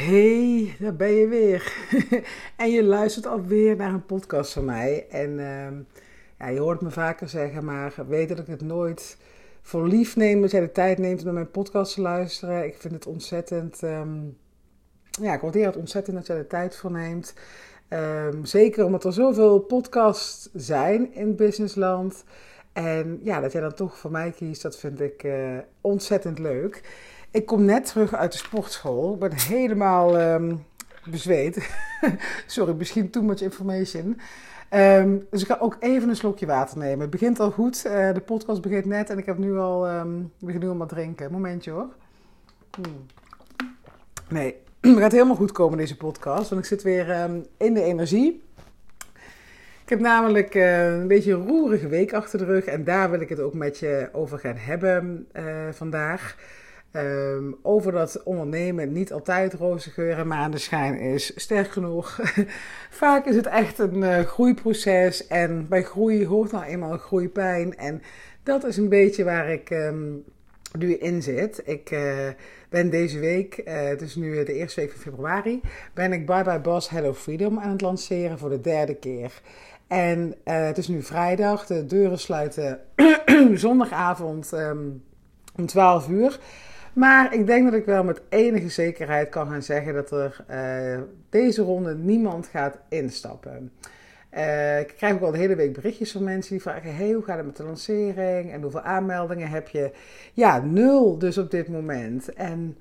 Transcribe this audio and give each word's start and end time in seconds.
Hey, 0.00 0.76
daar 0.78 0.96
ben 0.96 1.12
je 1.12 1.28
weer. 1.28 1.72
en 2.56 2.70
je 2.70 2.84
luistert 2.84 3.26
alweer 3.26 3.76
naar 3.76 3.92
een 3.92 4.06
podcast 4.06 4.52
van 4.52 4.64
mij. 4.64 5.06
En 5.10 5.30
uh, 5.30 5.68
ja, 6.38 6.48
je 6.48 6.60
hoort 6.60 6.80
me 6.80 6.90
vaker 6.90 7.28
zeggen, 7.28 7.64
maar 7.64 7.94
weet 8.08 8.28
dat 8.28 8.38
ik 8.38 8.46
het 8.46 8.60
nooit 8.60 9.16
voor 9.62 9.86
lief 9.86 10.16
neem 10.16 10.40
dat 10.40 10.50
jij 10.50 10.60
de 10.60 10.72
tijd 10.72 10.98
neemt 10.98 11.18
om 11.18 11.24
naar 11.24 11.34
mijn 11.34 11.50
podcast 11.50 11.94
te 11.94 12.00
luisteren. 12.00 12.64
Ik 12.64 12.76
vind 12.78 12.94
het 12.94 13.06
ontzettend, 13.06 13.82
um, 13.82 14.36
ja, 15.10 15.34
ik 15.34 15.40
waardeer 15.40 15.66
het 15.66 15.76
ontzettend 15.76 16.16
dat 16.16 16.26
jij 16.26 16.36
de 16.36 16.46
tijd 16.46 16.76
voor 16.76 16.92
neemt. 16.92 17.34
Um, 17.88 18.44
zeker 18.44 18.84
omdat 18.84 19.04
er 19.04 19.12
zoveel 19.12 19.58
podcasts 19.58 20.48
zijn 20.52 21.14
in 21.14 21.36
businessland. 21.36 22.24
En 22.72 23.20
ja, 23.22 23.40
dat 23.40 23.52
jij 23.52 23.60
dan 23.60 23.74
toch 23.74 23.98
voor 23.98 24.10
mij 24.10 24.30
kiest, 24.30 24.62
dat 24.62 24.78
vind 24.78 25.00
ik 25.00 25.22
uh, 25.22 25.58
ontzettend 25.80 26.38
leuk. 26.38 26.82
Ik 27.32 27.46
kom 27.46 27.64
net 27.64 27.86
terug 27.86 28.14
uit 28.14 28.32
de 28.32 28.38
sportschool. 28.38 29.12
Ik 29.14 29.18
ben 29.18 29.32
helemaal 29.32 30.20
um, 30.20 30.64
bezweet. 31.10 31.70
Sorry, 32.46 32.74
misschien 32.74 33.10
too 33.10 33.22
much 33.22 33.40
information. 33.40 34.20
Um, 34.70 35.26
dus 35.30 35.40
ik 35.40 35.46
ga 35.46 35.56
ook 35.60 35.76
even 35.80 36.08
een 36.08 36.16
slokje 36.16 36.46
water 36.46 36.78
nemen. 36.78 37.00
Het 37.00 37.10
begint 37.10 37.40
al 37.40 37.50
goed. 37.50 37.84
Uh, 37.86 38.12
de 38.12 38.20
podcast 38.20 38.60
begint 38.60 38.84
net 38.84 39.10
en 39.10 39.18
ik 39.18 39.26
heb 39.26 39.38
nu 39.38 39.58
al, 39.58 39.90
um, 39.90 40.32
begin 40.38 40.60
nu 40.60 40.68
al 40.68 40.86
drinken. 40.86 41.32
Momentje 41.32 41.70
hoor. 41.70 41.88
Hmm. 42.70 43.06
Nee, 44.28 44.56
het 44.80 44.98
gaat 44.98 45.12
helemaal 45.12 45.36
goed 45.36 45.52
komen 45.52 45.78
deze 45.78 45.96
podcast. 45.96 46.50
Want 46.50 46.62
ik 46.62 46.68
zit 46.68 46.82
weer 46.82 47.22
um, 47.22 47.46
in 47.56 47.74
de 47.74 47.82
energie. 47.82 48.42
Ik 49.82 49.88
heb 49.88 50.00
namelijk 50.00 50.54
uh, 50.54 50.84
een 50.84 51.08
beetje 51.08 51.32
een 51.32 51.46
roerige 51.46 51.88
week 51.88 52.12
achter 52.12 52.38
de 52.38 52.44
rug. 52.44 52.64
En 52.64 52.84
daar 52.84 53.10
wil 53.10 53.20
ik 53.20 53.28
het 53.28 53.40
ook 53.40 53.54
met 53.54 53.78
je 53.78 54.08
over 54.12 54.38
gaan 54.38 54.56
hebben 54.56 55.28
uh, 55.32 55.42
vandaag. 55.70 56.36
Um, 56.92 57.56
over 57.62 57.92
dat 57.92 58.22
ondernemen 58.22 58.92
niet 58.92 59.12
altijd 59.12 59.54
roze 59.54 59.90
geur 59.90 60.18
en 60.18 60.26
maneschijn 60.26 60.98
is. 60.98 61.32
Sterk 61.36 61.70
genoeg, 61.70 62.20
vaak 62.90 63.26
is 63.26 63.36
het 63.36 63.46
echt 63.46 63.78
een 63.78 63.96
uh, 63.96 64.18
groeiproces. 64.18 65.26
En 65.26 65.68
bij 65.68 65.82
groei 65.82 66.26
hoort 66.26 66.52
nou 66.52 66.64
eenmaal 66.64 66.98
groeipijn. 66.98 67.76
En 67.76 68.02
dat 68.42 68.64
is 68.64 68.76
een 68.76 68.88
beetje 68.88 69.24
waar 69.24 69.50
ik 69.50 69.70
um, 69.70 70.24
nu 70.78 70.94
in 70.94 71.22
zit. 71.22 71.62
Ik 71.64 71.90
uh, 71.90 72.28
ben 72.68 72.90
deze 72.90 73.18
week, 73.18 73.62
uh, 73.64 73.82
het 73.82 74.02
is 74.02 74.14
nu 74.14 74.44
de 74.44 74.54
eerste 74.54 74.80
week 74.80 74.90
van 74.90 75.00
februari, 75.00 75.60
ben 75.94 76.12
ik 76.12 76.26
Bye 76.26 76.44
Bye 76.44 76.60
Boss 76.60 76.88
Hello 76.88 77.14
Freedom 77.14 77.58
aan 77.58 77.70
het 77.70 77.80
lanceren 77.80 78.38
voor 78.38 78.50
de 78.50 78.60
derde 78.60 78.94
keer. 78.94 79.40
En 79.86 80.34
het 80.44 80.78
is 80.78 80.88
nu 80.88 81.02
vrijdag, 81.02 81.66
de 81.66 81.86
deuren 81.86 82.18
sluiten 82.18 82.80
zondagavond 83.54 84.52
um, 84.52 85.02
om 85.56 85.66
12 85.66 86.08
uur. 86.08 86.38
Maar 86.92 87.34
ik 87.34 87.46
denk 87.46 87.64
dat 87.64 87.80
ik 87.80 87.84
wel 87.84 88.04
met 88.04 88.22
enige 88.28 88.68
zekerheid 88.68 89.28
kan 89.28 89.50
gaan 89.50 89.62
zeggen 89.62 89.94
dat 89.94 90.10
er 90.10 90.44
uh, 90.50 91.02
deze 91.28 91.62
ronde 91.62 91.94
niemand 91.94 92.46
gaat 92.46 92.78
instappen. 92.88 93.72
Uh, 94.34 94.80
ik 94.80 94.86
krijg 94.96 95.14
ook 95.14 95.20
al 95.20 95.30
de 95.30 95.38
hele 95.38 95.56
week 95.56 95.72
berichtjes 95.72 96.12
van 96.12 96.24
mensen 96.24 96.52
die 96.52 96.62
vragen: 96.62 96.96
hey, 96.96 97.12
hoe 97.12 97.22
gaat 97.22 97.36
het 97.36 97.46
met 97.46 97.56
de 97.56 97.64
lancering 97.64 98.52
en 98.52 98.62
hoeveel 98.62 98.80
aanmeldingen 98.80 99.48
heb 99.48 99.68
je? 99.68 99.92
Ja, 100.32 100.58
nul 100.58 101.18
dus 101.18 101.38
op 101.38 101.50
dit 101.50 101.68
moment. 101.68 102.34
En 102.34 102.76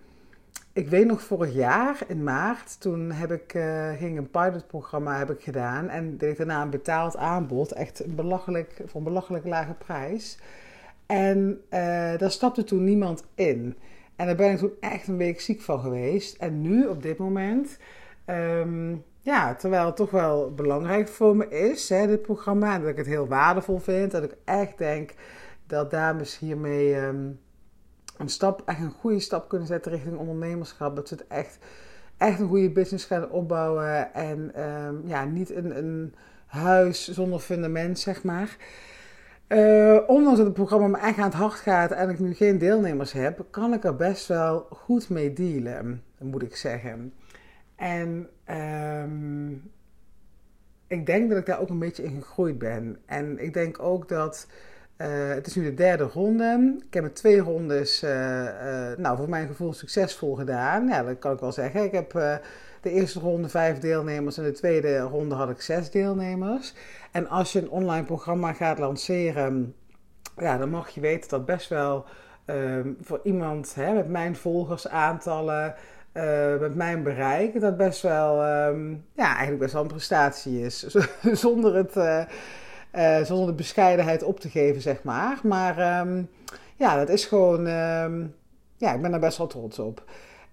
ik 0.73 0.89
weet 0.89 1.05
nog 1.05 1.21
vorig 1.21 1.53
jaar 1.53 1.97
in 2.07 2.23
maart, 2.23 2.81
toen 2.81 3.11
heb 3.11 3.31
ik, 3.31 3.53
uh, 3.53 3.91
ging 3.97 4.17
een 4.17 4.29
pilotprogramma 4.29 5.17
heb 5.17 5.29
ik 5.29 5.41
gedaan 5.41 5.89
en 5.89 6.17
deed 6.17 6.31
ik 6.31 6.37
daarna 6.37 6.61
een 6.61 6.69
betaald 6.69 7.17
aanbod, 7.17 7.71
echt 7.71 8.05
een 8.05 8.15
belachelijk, 8.15 8.81
voor 8.85 8.99
een 8.99 9.07
belachelijk 9.07 9.45
lage 9.45 9.73
prijs. 9.73 10.39
En 11.05 11.61
daar 12.17 12.31
stapte 12.31 12.63
toen 12.63 12.83
niemand 12.83 13.23
in. 13.35 13.75
En 14.19 14.25
daar 14.25 14.35
ben 14.35 14.51
ik 14.51 14.57
toen 14.57 14.73
echt 14.79 15.07
een 15.07 15.17
week 15.17 15.41
ziek 15.41 15.61
van 15.61 15.79
geweest. 15.79 16.37
En 16.37 16.61
nu, 16.61 16.87
op 16.87 17.01
dit 17.01 17.17
moment, 17.17 17.77
um, 18.25 19.03
ja, 19.21 19.55
terwijl 19.55 19.85
het 19.85 19.95
toch 19.95 20.11
wel 20.11 20.53
belangrijk 20.53 21.07
voor 21.07 21.35
me 21.35 21.47
is, 21.47 21.89
hè, 21.89 22.07
dit 22.07 22.21
programma, 22.21 22.73
en 22.73 22.81
dat 22.81 22.89
ik 22.89 22.97
het 22.97 23.05
heel 23.05 23.27
waardevol 23.27 23.77
vind, 23.77 24.11
dat 24.11 24.23
ik 24.23 24.35
echt 24.45 24.77
denk 24.77 25.13
dat 25.67 25.91
dames 25.91 26.37
hiermee 26.39 26.95
um, 26.95 27.39
een 28.17 28.29
stap, 28.29 28.61
echt 28.65 28.79
een 28.79 28.91
goede 28.91 29.19
stap 29.19 29.49
kunnen 29.49 29.67
zetten 29.67 29.91
richting 29.91 30.17
ondernemerschap. 30.17 30.95
Dat 30.95 31.07
ze 31.07 31.13
het 31.13 31.27
echt, 31.27 31.57
echt 32.17 32.39
een 32.39 32.47
goede 32.47 32.71
business 32.71 33.05
gaan 33.05 33.29
opbouwen 33.29 34.13
en 34.13 34.63
um, 34.63 35.01
ja, 35.05 35.25
niet 35.25 35.55
een, 35.55 35.77
een 35.77 36.15
huis 36.45 37.07
zonder 37.07 37.39
fundament, 37.39 37.99
zeg 37.99 38.23
maar. 38.23 38.57
Uh, 39.49 39.99
ondanks 40.07 40.37
dat 40.37 40.45
het 40.45 40.55
programma 40.55 40.87
me 40.87 40.97
echt 40.97 41.17
aan 41.17 41.23
het 41.23 41.33
hart 41.33 41.53
gaat 41.53 41.91
en 41.91 42.09
ik 42.09 42.19
nu 42.19 42.33
geen 42.33 42.57
deelnemers 42.57 43.11
heb, 43.11 43.45
kan 43.49 43.73
ik 43.73 43.83
er 43.83 43.95
best 43.95 44.27
wel 44.27 44.67
goed 44.69 45.09
mee 45.09 45.33
dealen, 45.33 46.03
moet 46.19 46.41
ik 46.41 46.55
zeggen. 46.55 47.13
En 47.75 48.29
um, 49.03 49.71
ik 50.87 51.05
denk 51.05 51.29
dat 51.29 51.37
ik 51.37 51.45
daar 51.45 51.59
ook 51.59 51.69
een 51.69 51.79
beetje 51.79 52.03
in 52.03 52.21
gegroeid 52.21 52.57
ben. 52.57 52.97
En 53.05 53.43
ik 53.43 53.53
denk 53.53 53.79
ook 53.79 54.09
dat. 54.09 54.47
Uh, 55.01 55.07
het 55.29 55.47
is 55.47 55.55
nu 55.55 55.63
de 55.63 55.73
derde 55.73 56.03
ronde. 56.03 56.75
Ik 56.87 56.93
heb 56.93 57.03
het 57.03 57.15
twee 57.15 57.39
rondes, 57.39 58.03
uh, 58.03 58.09
nou, 58.97 59.17
voor 59.17 59.29
mijn 59.29 59.47
gevoel 59.47 59.73
succesvol 59.73 60.35
gedaan. 60.35 60.87
Ja, 60.87 61.03
dat 61.03 61.19
kan 61.19 61.33
ik 61.33 61.39
wel 61.39 61.51
zeggen. 61.51 61.83
Ik 61.83 61.91
heb 61.91 62.11
de 62.81 62.91
eerste 62.91 63.19
ronde 63.19 63.49
vijf 63.49 63.77
deelnemers 63.77 64.37
en 64.37 64.43
de 64.43 64.51
tweede 64.51 64.99
ronde 64.99 65.35
had 65.35 65.49
ik 65.49 65.61
zes 65.61 65.91
deelnemers. 65.91 66.73
En 67.11 67.29
als 67.29 67.51
je 67.51 67.61
een 67.61 67.69
online 67.69 68.05
programma 68.05 68.53
gaat 68.53 68.79
lanceren, 68.79 69.75
ja, 70.37 70.57
dan 70.57 70.69
mag 70.69 70.89
je 70.89 71.01
weten 71.01 71.29
dat 71.29 71.45
best 71.45 71.69
wel 71.69 72.05
um, 72.45 72.97
voor 73.01 73.19
iemand 73.23 73.75
hè, 73.75 73.93
met 73.93 74.09
mijn 74.09 74.35
volgersaantallen, 74.35 75.75
uh, 76.13 76.59
met 76.59 76.75
mijn 76.75 77.03
bereik, 77.03 77.61
dat 77.61 77.77
best 77.77 78.01
wel, 78.01 78.45
um, 78.67 79.05
ja, 79.13 79.27
eigenlijk 79.27 79.59
best 79.59 79.73
wel 79.73 79.81
een 79.81 79.87
prestatie 79.87 80.61
is. 80.61 80.79
zonder, 81.43 81.75
het, 81.75 81.95
uh, 82.95 83.21
zonder 83.21 83.47
de 83.47 83.53
bescheidenheid 83.53 84.23
op 84.23 84.39
te 84.39 84.49
geven, 84.49 84.81
zeg 84.81 85.03
maar. 85.03 85.39
Maar 85.43 85.99
um, 86.07 86.29
ja, 86.75 86.97
dat 86.97 87.09
is 87.09 87.25
gewoon, 87.25 87.65
ja, 88.77 88.93
ik 88.93 89.01
ben 89.01 89.11
daar 89.11 89.19
best 89.19 89.37
wel 89.37 89.47
trots 89.47 89.79
op. 89.79 90.03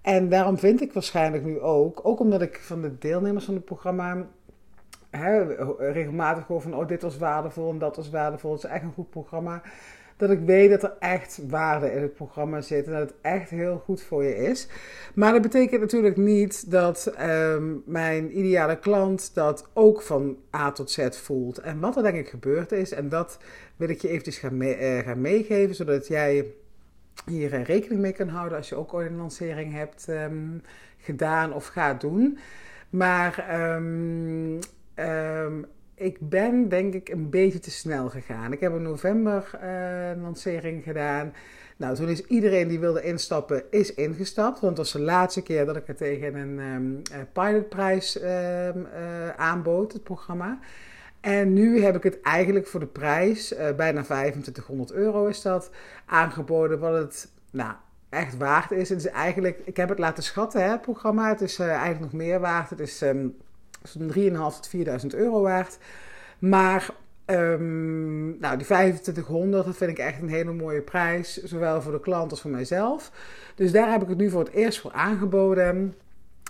En 0.02 0.28
daarom 0.28 0.58
vind 0.58 0.80
ik 0.80 0.92
waarschijnlijk 0.92 1.44
nu 1.44 1.60
ook, 1.60 2.00
ook 2.02 2.20
omdat 2.20 2.42
ik 2.42 2.60
van 2.60 2.82
de 2.82 2.98
deelnemers 2.98 3.44
van 3.44 3.54
het 3.54 3.64
programma 3.64 4.26
regelmatig 5.78 6.46
hoor 6.46 6.62
van, 6.62 6.75
oh 6.75 6.88
dit 6.88 7.02
was 7.02 7.19
waardevol 7.19 7.70
en 7.70 7.78
dat 7.78 7.96
was 7.96 8.10
waardevol, 8.10 8.52
het 8.52 8.64
is 8.64 8.70
echt 8.70 8.82
een 8.82 8.92
goed 8.92 9.10
programma. 9.10 9.62
Dat 10.16 10.31
ik 10.31 10.41
weet 10.41 10.71
dat 10.71 10.82
er 10.82 10.97
echt 10.99 11.41
waarde 11.49 11.93
in 11.93 12.03
het 12.03 12.15
programma 12.15 12.60
zit 12.60 12.87
en 12.87 12.93
dat 12.93 13.00
het 13.00 13.15
echt 13.21 13.50
heel 13.50 13.78
goed 13.84 14.03
voor 14.03 14.25
je 14.25 14.37
is. 14.37 14.69
Maar 15.15 15.32
dat 15.32 15.43
betekent 15.43 15.81
natuurlijk 15.81 16.16
niet 16.16 16.71
dat 16.71 17.15
um, 17.21 17.82
mijn 17.87 18.38
ideale 18.38 18.78
klant 18.78 19.34
dat 19.34 19.69
ook 19.72 20.03
van 20.03 20.37
A 20.55 20.72
tot 20.72 20.91
Z 20.91 21.09
voelt. 21.10 21.59
En 21.59 21.81
wat 21.81 21.97
er 21.97 22.03
denk 22.03 22.16
ik 22.16 22.28
gebeurd 22.28 22.72
is, 22.72 22.93
en 22.93 23.09
dat 23.09 23.38
wil 23.76 23.88
ik 23.88 24.00
je 24.00 24.09
eventjes 24.09 24.38
gaan, 24.38 24.56
mee, 24.56 24.78
uh, 24.78 24.99
gaan 24.99 25.21
meegeven, 25.21 25.75
zodat 25.75 26.06
jij 26.06 26.47
hier 27.26 27.62
rekening 27.62 28.00
mee 28.00 28.12
kan 28.12 28.28
houden 28.28 28.59
als 28.59 28.69
je 28.69 28.75
ook 28.75 28.94
ooit 28.94 29.10
een 29.10 29.16
lancering 29.16 29.72
hebt 29.72 30.06
um, 30.09 30.62
gedaan 30.99 31.53
of 31.53 31.66
gaat 31.66 32.00
doen. 32.00 32.38
Maar 32.91 33.60
um, 33.75 34.59
ik 35.96 36.16
ben 36.20 36.68
denk 36.68 36.94
ik 36.94 37.08
een 37.08 37.30
beetje 37.30 37.58
te 37.58 37.70
snel 37.70 38.08
gegaan. 38.08 38.52
Ik 38.52 38.60
heb 38.60 38.74
in 38.74 38.82
november 38.82 39.50
een 39.60 40.20
lancering 40.20 40.82
gedaan. 40.82 41.32
Nou, 41.76 41.94
toen 41.94 42.08
is 42.08 42.24
iedereen 42.26 42.68
die 42.68 42.78
wilde 42.78 43.02
instappen, 43.02 43.62
is 43.70 43.94
ingestapt. 43.94 44.60
Want 44.60 44.76
het 44.76 44.76
was 44.76 44.92
de 44.92 45.00
laatste 45.00 45.42
keer 45.42 45.66
dat 45.66 45.76
ik 45.76 45.86
het 45.86 45.96
tegen 45.96 46.34
een 46.34 46.58
um, 46.58 47.02
pilotprijs 47.32 48.22
um, 48.22 48.86
aanbood, 49.36 49.92
het 49.92 50.02
programma. 50.02 50.58
En 51.20 51.52
nu 51.52 51.82
heb 51.82 51.96
ik 51.96 52.02
het 52.02 52.20
eigenlijk 52.20 52.66
voor 52.66 52.80
de 52.80 52.86
prijs, 52.86 53.54
bijna 53.76 54.02
2500 54.02 54.92
euro 54.92 55.26
is 55.26 55.42
dat, 55.42 55.70
aangeboden. 56.06 56.78
Wat 56.78 56.98
het 56.98 57.28
nou, 57.50 57.72
echt 58.08 58.36
waard 58.36 58.70
is. 58.70 58.88
Het 58.88 58.98
is 58.98 59.06
eigenlijk, 59.06 59.60
ik 59.64 59.76
heb 59.76 59.88
het 59.88 59.98
laten 59.98 60.22
schatten, 60.22 60.62
hè, 60.62 60.70
het 60.70 60.80
programma. 60.80 61.28
Het 61.28 61.40
is 61.40 61.58
eigenlijk 61.58 62.00
nog 62.00 62.12
meer 62.12 62.40
waard. 62.40 62.70
Het 62.70 62.81
is 62.81 63.00
um, 63.00 63.37
zo'n 63.88 64.12
3.500 64.15 64.37
tot 64.37 64.71
4.000 64.77 65.06
euro 65.06 65.41
waard. 65.41 65.79
Maar 66.38 66.91
um, 67.27 68.38
nou, 68.38 68.56
die 68.56 68.67
2500, 68.67 69.65
dat 69.65 69.77
vind 69.77 69.91
ik 69.91 69.99
echt 69.99 70.23
een 70.23 70.29
hele 70.29 70.53
mooie 70.53 70.83
prijs. 70.83 71.43
Zowel 71.43 71.83
voor 71.83 71.93
de 71.93 72.00
klant 72.00 72.31
als 72.31 72.41
voor 72.41 72.50
mijzelf. 72.50 73.12
Dus 73.55 73.73
daar 73.73 73.91
heb 73.91 74.03
ik 74.03 74.09
het 74.09 74.19
nu 74.19 74.31
voor 74.31 74.44
het 74.44 74.53
eerst 74.53 74.81
voor 74.81 74.93
aangeboden. 74.93 75.94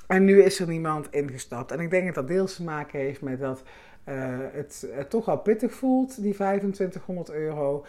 En 0.07 0.25
nu 0.25 0.43
is 0.43 0.61
er 0.61 0.69
niemand 0.69 1.09
ingestapt. 1.11 1.71
En 1.71 1.81
ik 1.81 1.91
denk 1.91 2.07
dat 2.07 2.15
dat 2.15 2.29
deels 2.29 2.55
te 2.55 2.63
maken 2.63 2.99
heeft 2.99 3.21
met 3.21 3.41
dat 3.41 3.63
het, 4.53 4.87
het, 4.91 5.11
toch 5.11 5.25
wel 5.25 5.39
pittig 5.39 5.73
voelt, 5.73 6.23
die 6.23 6.35
2500 6.35 7.31
euro. 7.31 7.85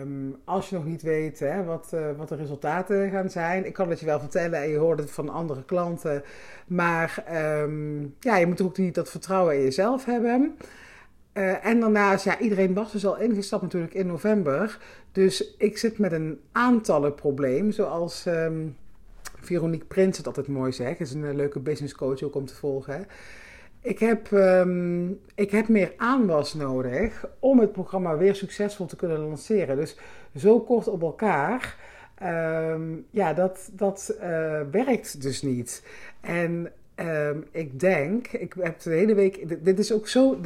Um, 0.00 0.36
als 0.44 0.68
je 0.68 0.76
nog 0.76 0.84
niet 0.84 1.02
weet 1.02 1.38
hè, 1.38 1.64
wat, 1.64 1.90
uh, 1.94 2.00
wat 2.16 2.28
de 2.28 2.34
resultaten 2.34 3.10
gaan 3.10 3.30
zijn. 3.30 3.66
Ik 3.66 3.72
kan 3.72 3.90
het 3.90 4.00
je 4.00 4.06
wel 4.06 4.20
vertellen 4.20 4.62
en 4.62 4.68
je 4.68 4.76
hoort 4.76 4.98
het 4.98 5.10
van 5.10 5.28
andere 5.28 5.64
klanten. 5.64 6.22
Maar 6.66 7.24
um, 7.62 8.14
ja, 8.20 8.36
je 8.36 8.46
moet 8.46 8.60
ook 8.60 8.78
niet 8.78 8.94
dat 8.94 9.10
vertrouwen 9.10 9.56
in 9.56 9.62
jezelf 9.62 10.04
hebben. 10.04 10.56
Uh, 11.34 11.66
en 11.66 11.80
daarnaast, 11.80 12.24
ja, 12.24 12.38
iedereen 12.38 12.74
was 12.74 12.92
dus 12.92 13.06
al 13.06 13.18
ingestapt 13.18 13.62
natuurlijk 13.62 13.94
in 13.94 14.06
november. 14.06 14.78
Dus 15.12 15.56
ik 15.56 15.78
zit 15.78 15.98
met 15.98 16.12
een 16.12 16.40
aantallenprobleem, 16.52 17.72
zoals... 17.72 18.26
Um, 18.26 18.76
Veronique 19.40 19.86
Prins 19.86 20.16
het 20.16 20.26
altijd 20.26 20.48
mooi 20.48 20.72
zegt. 20.72 21.00
is 21.00 21.12
een 21.12 21.36
leuke 21.36 21.60
business 21.60 21.94
coach 21.94 22.22
ook 22.22 22.34
om 22.34 22.46
te 22.46 22.54
volgen. 22.54 23.06
Ik 23.80 23.98
heb, 23.98 24.32
ehm, 24.32 25.08
ik 25.34 25.50
heb 25.50 25.68
meer 25.68 25.92
aanwas 25.96 26.54
nodig 26.54 27.26
om 27.38 27.58
het 27.58 27.72
programma 27.72 28.16
weer 28.16 28.34
succesvol 28.34 28.86
te 28.86 28.96
kunnen 28.96 29.18
lanceren. 29.18 29.76
Dus 29.76 29.96
zo 30.36 30.60
kort 30.60 30.88
op 30.88 31.02
elkaar, 31.02 31.76
ehm, 32.14 32.82
ja, 33.10 33.34
dat, 33.34 33.70
dat 33.72 34.14
uh, 34.16 34.60
werkt 34.70 35.22
dus 35.22 35.42
niet. 35.42 35.82
En 36.20 36.72
um, 37.00 37.44
ik 37.50 37.80
denk, 37.80 38.26
ik 38.26 38.54
heb 38.60 38.80
de 38.80 38.90
hele 38.90 39.14
week, 39.14 39.64
dit, 39.64 39.78
is 39.78 39.92
ook 39.92 40.08
zo, 40.08 40.40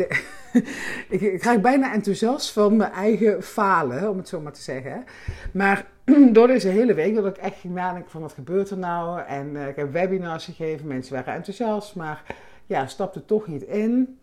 ik, 1.08 1.20
ik 1.20 1.62
bijna 1.62 1.92
enthousiast 1.92 2.52
van 2.52 2.76
mijn 2.76 2.92
eigen 2.92 3.42
falen, 3.42 4.10
om 4.10 4.16
het 4.16 4.28
zo 4.28 4.40
maar 4.40 4.52
te 4.52 4.62
zeggen. 4.62 5.04
Maar 5.52 5.86
door 6.32 6.46
deze 6.46 6.68
hele 6.68 6.94
week, 6.94 7.14
dat 7.14 7.26
ik 7.26 7.36
echt 7.36 7.60
ging 7.60 7.74
nadenken 7.74 8.10
van 8.10 8.20
wat 8.20 8.32
gebeurt 8.32 8.70
er 8.70 8.78
nou. 8.78 9.20
En 9.20 9.54
uh, 9.54 9.68
ik 9.68 9.76
heb 9.76 9.92
webinars 9.92 10.44
gegeven, 10.44 10.86
mensen 10.86 11.14
waren 11.14 11.34
enthousiast, 11.34 11.94
maar 11.94 12.22
ja, 12.66 12.86
stapte 12.86 13.24
toch 13.24 13.46
niet 13.46 13.62
in. 13.62 14.18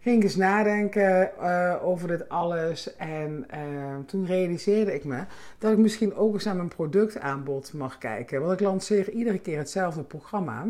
Ging 0.00 0.22
eens 0.22 0.36
nadenken 0.36 1.30
uh, 1.40 1.74
over 1.82 2.08
dit 2.08 2.28
alles. 2.28 2.96
En 2.96 3.46
uh, 3.54 3.96
toen 4.06 4.26
realiseerde 4.26 4.94
ik 4.94 5.04
me 5.04 5.24
dat 5.58 5.72
ik 5.72 5.78
misschien 5.78 6.14
ook 6.14 6.34
eens 6.34 6.44
naar 6.44 6.56
mijn 6.56 6.68
productaanbod 6.68 7.72
mag 7.72 7.98
kijken. 7.98 8.40
Want 8.40 8.52
ik 8.52 8.60
lanceer 8.60 9.10
iedere 9.10 9.38
keer 9.38 9.58
hetzelfde 9.58 10.02
programma. 10.02 10.66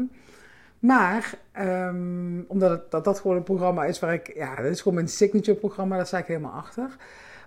Maar 0.79 1.39
um, 1.59 2.45
omdat 2.49 2.71
het, 2.71 2.91
dat, 2.91 3.05
dat 3.05 3.21
gewoon 3.21 3.37
een 3.37 3.43
programma 3.43 3.85
is 3.85 3.99
waar 3.99 4.15
ik, 4.15 4.35
ja, 4.35 4.55
dat 4.55 4.65
is 4.65 4.79
gewoon 4.79 4.95
mijn 4.95 5.09
signature 5.09 5.59
programma, 5.59 5.97
daar 5.97 6.07
sta 6.07 6.19
ik 6.19 6.27
helemaal 6.27 6.53
achter. 6.53 6.97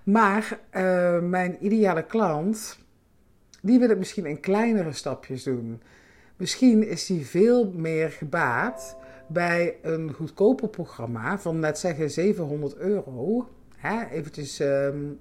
Maar 0.04 0.60
uh, 0.74 1.20
mijn 1.20 1.66
ideale 1.66 2.04
klant, 2.04 2.80
die 3.62 3.80
wil 3.80 3.90
het 3.90 3.98
misschien 3.98 4.26
in 4.26 4.40
kleinere 4.40 4.92
stapjes 4.92 5.44
doen. 5.44 5.82
Misschien 6.40 6.88
is 6.88 7.06
die 7.06 7.26
veel 7.26 7.72
meer 7.76 8.10
gebaat 8.10 8.96
bij 9.28 9.78
een 9.82 10.14
goedkoper 10.14 10.68
programma 10.68 11.40
van, 11.40 11.60
laat 11.60 11.80
zeggen, 11.80 12.12
700 12.12 12.76
euro. 12.76 13.48
Hè, 13.76 14.06
eventjes 14.06 14.60
um, 14.60 15.20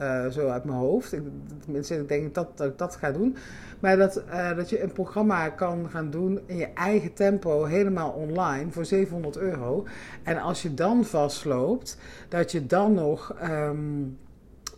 uh, 0.00 0.26
zo 0.26 0.48
uit 0.48 0.64
mijn 0.64 0.78
hoofd. 0.78 1.14
Tenminste, 1.60 1.94
ik 1.94 2.08
denk 2.08 2.34
dat, 2.34 2.56
dat 2.56 2.68
ik 2.68 2.78
dat 2.78 2.96
ga 2.96 3.10
doen. 3.10 3.36
Maar 3.80 3.96
dat, 3.96 4.22
uh, 4.28 4.56
dat 4.56 4.70
je 4.70 4.82
een 4.82 4.92
programma 4.92 5.48
kan 5.48 5.90
gaan 5.90 6.10
doen 6.10 6.40
in 6.46 6.56
je 6.56 6.72
eigen 6.74 7.12
tempo, 7.12 7.64
helemaal 7.64 8.10
online, 8.10 8.70
voor 8.72 8.84
700 8.84 9.36
euro. 9.36 9.86
En 10.22 10.38
als 10.38 10.62
je 10.62 10.74
dan 10.74 11.04
vastloopt, 11.04 11.98
dat 12.28 12.52
je 12.52 12.66
dan 12.66 12.94
nog... 12.94 13.36
Um, 13.42 14.18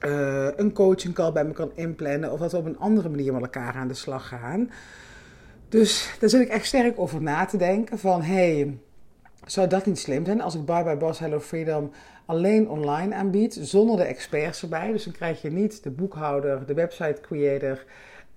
uh, 0.07 0.49
een 0.57 0.73
coaching 0.73 1.15
call 1.15 1.33
bij 1.33 1.45
me 1.45 1.53
kan 1.53 1.71
inplannen. 1.75 2.33
Of 2.33 2.39
dat 2.39 2.53
we 2.53 2.59
op 2.59 2.65
een 2.65 2.79
andere 2.79 3.09
manier 3.09 3.33
met 3.33 3.43
elkaar 3.43 3.75
aan 3.75 3.89
de 3.89 3.95
slag 3.95 4.29
gaan. 4.29 4.71
Dus 5.73 6.17
daar 6.21 6.29
zit 6.29 6.41
ik 6.41 6.49
echt 6.49 6.67
sterk 6.67 6.99
over 7.01 7.23
na 7.23 7.45
te 7.45 7.57
denken. 7.57 7.99
Van 7.99 8.23
hey, 8.23 8.79
zou 9.47 9.69
dat 9.69 9.87
niet 9.87 9.99
slim 9.99 10.25
zijn 10.25 10.41
als 10.41 10.55
ik 10.55 10.65
Bye 10.65 10.85
Bye 10.85 10.97
Boss 10.97 11.19
Hello 11.19 11.41
Freedom 11.41 11.91
alleen 12.27 12.69
online 12.69 13.15
aanbied, 13.15 13.59
zonder 13.61 13.97
de 13.97 14.03
experts 14.03 14.63
erbij. 14.63 14.93
Dus 14.93 15.05
dan 15.05 15.13
krijg 15.13 15.43
je 15.43 15.51
niet 15.51 15.83
de 15.83 15.91
boekhouder, 15.91 16.67
de 16.67 16.75
website 16.75 17.21
creator 17.21 17.85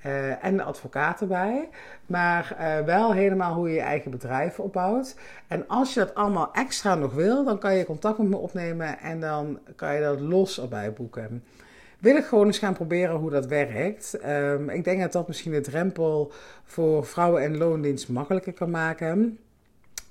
uh, 0.06 0.44
en 0.44 0.58
de 0.58 0.64
advocaat 0.64 1.22
erbij. 1.22 1.70
Maar 2.06 2.58
uh, 2.60 2.86
wel 2.86 3.14
helemaal 3.14 3.54
hoe 3.54 3.70
je 3.70 3.76
je 3.76 3.82
eigen 3.82 4.12
bedrijf 4.12 4.60
opbouwt. 4.60 5.16
En 5.48 5.68
als 5.68 5.94
je 5.94 6.00
dat 6.00 6.16
allemaal 6.16 6.54
extra 6.54 6.96
nog 6.96 7.14
wil, 7.14 7.44
dan 7.44 7.60
kan 7.60 7.76
je 7.76 7.86
contact 7.86 8.18
met 8.18 8.30
me 8.30 8.38
opnemen 8.38 9.00
en 9.00 9.20
dan 9.20 9.60
kan 9.76 9.94
je 9.96 10.02
dat 10.02 10.20
los 10.20 10.62
erbij 10.62 10.94
boeken. 10.94 11.44
Wil 12.06 12.16
ik 12.16 12.26
gewoon 12.26 12.46
eens 12.46 12.58
gaan 12.58 12.74
proberen 12.74 13.16
hoe 13.16 13.30
dat 13.30 13.46
werkt. 13.46 14.18
Um, 14.26 14.70
ik 14.70 14.84
denk 14.84 15.02
dat 15.02 15.12
dat 15.12 15.28
misschien 15.28 15.52
de 15.52 15.62
drempel 15.62 16.32
voor 16.64 17.06
vrouwen 17.06 17.42
en 17.42 17.58
loondienst 17.58 18.10
makkelijker 18.10 18.54
kan 18.54 18.70
maken. 18.70 19.40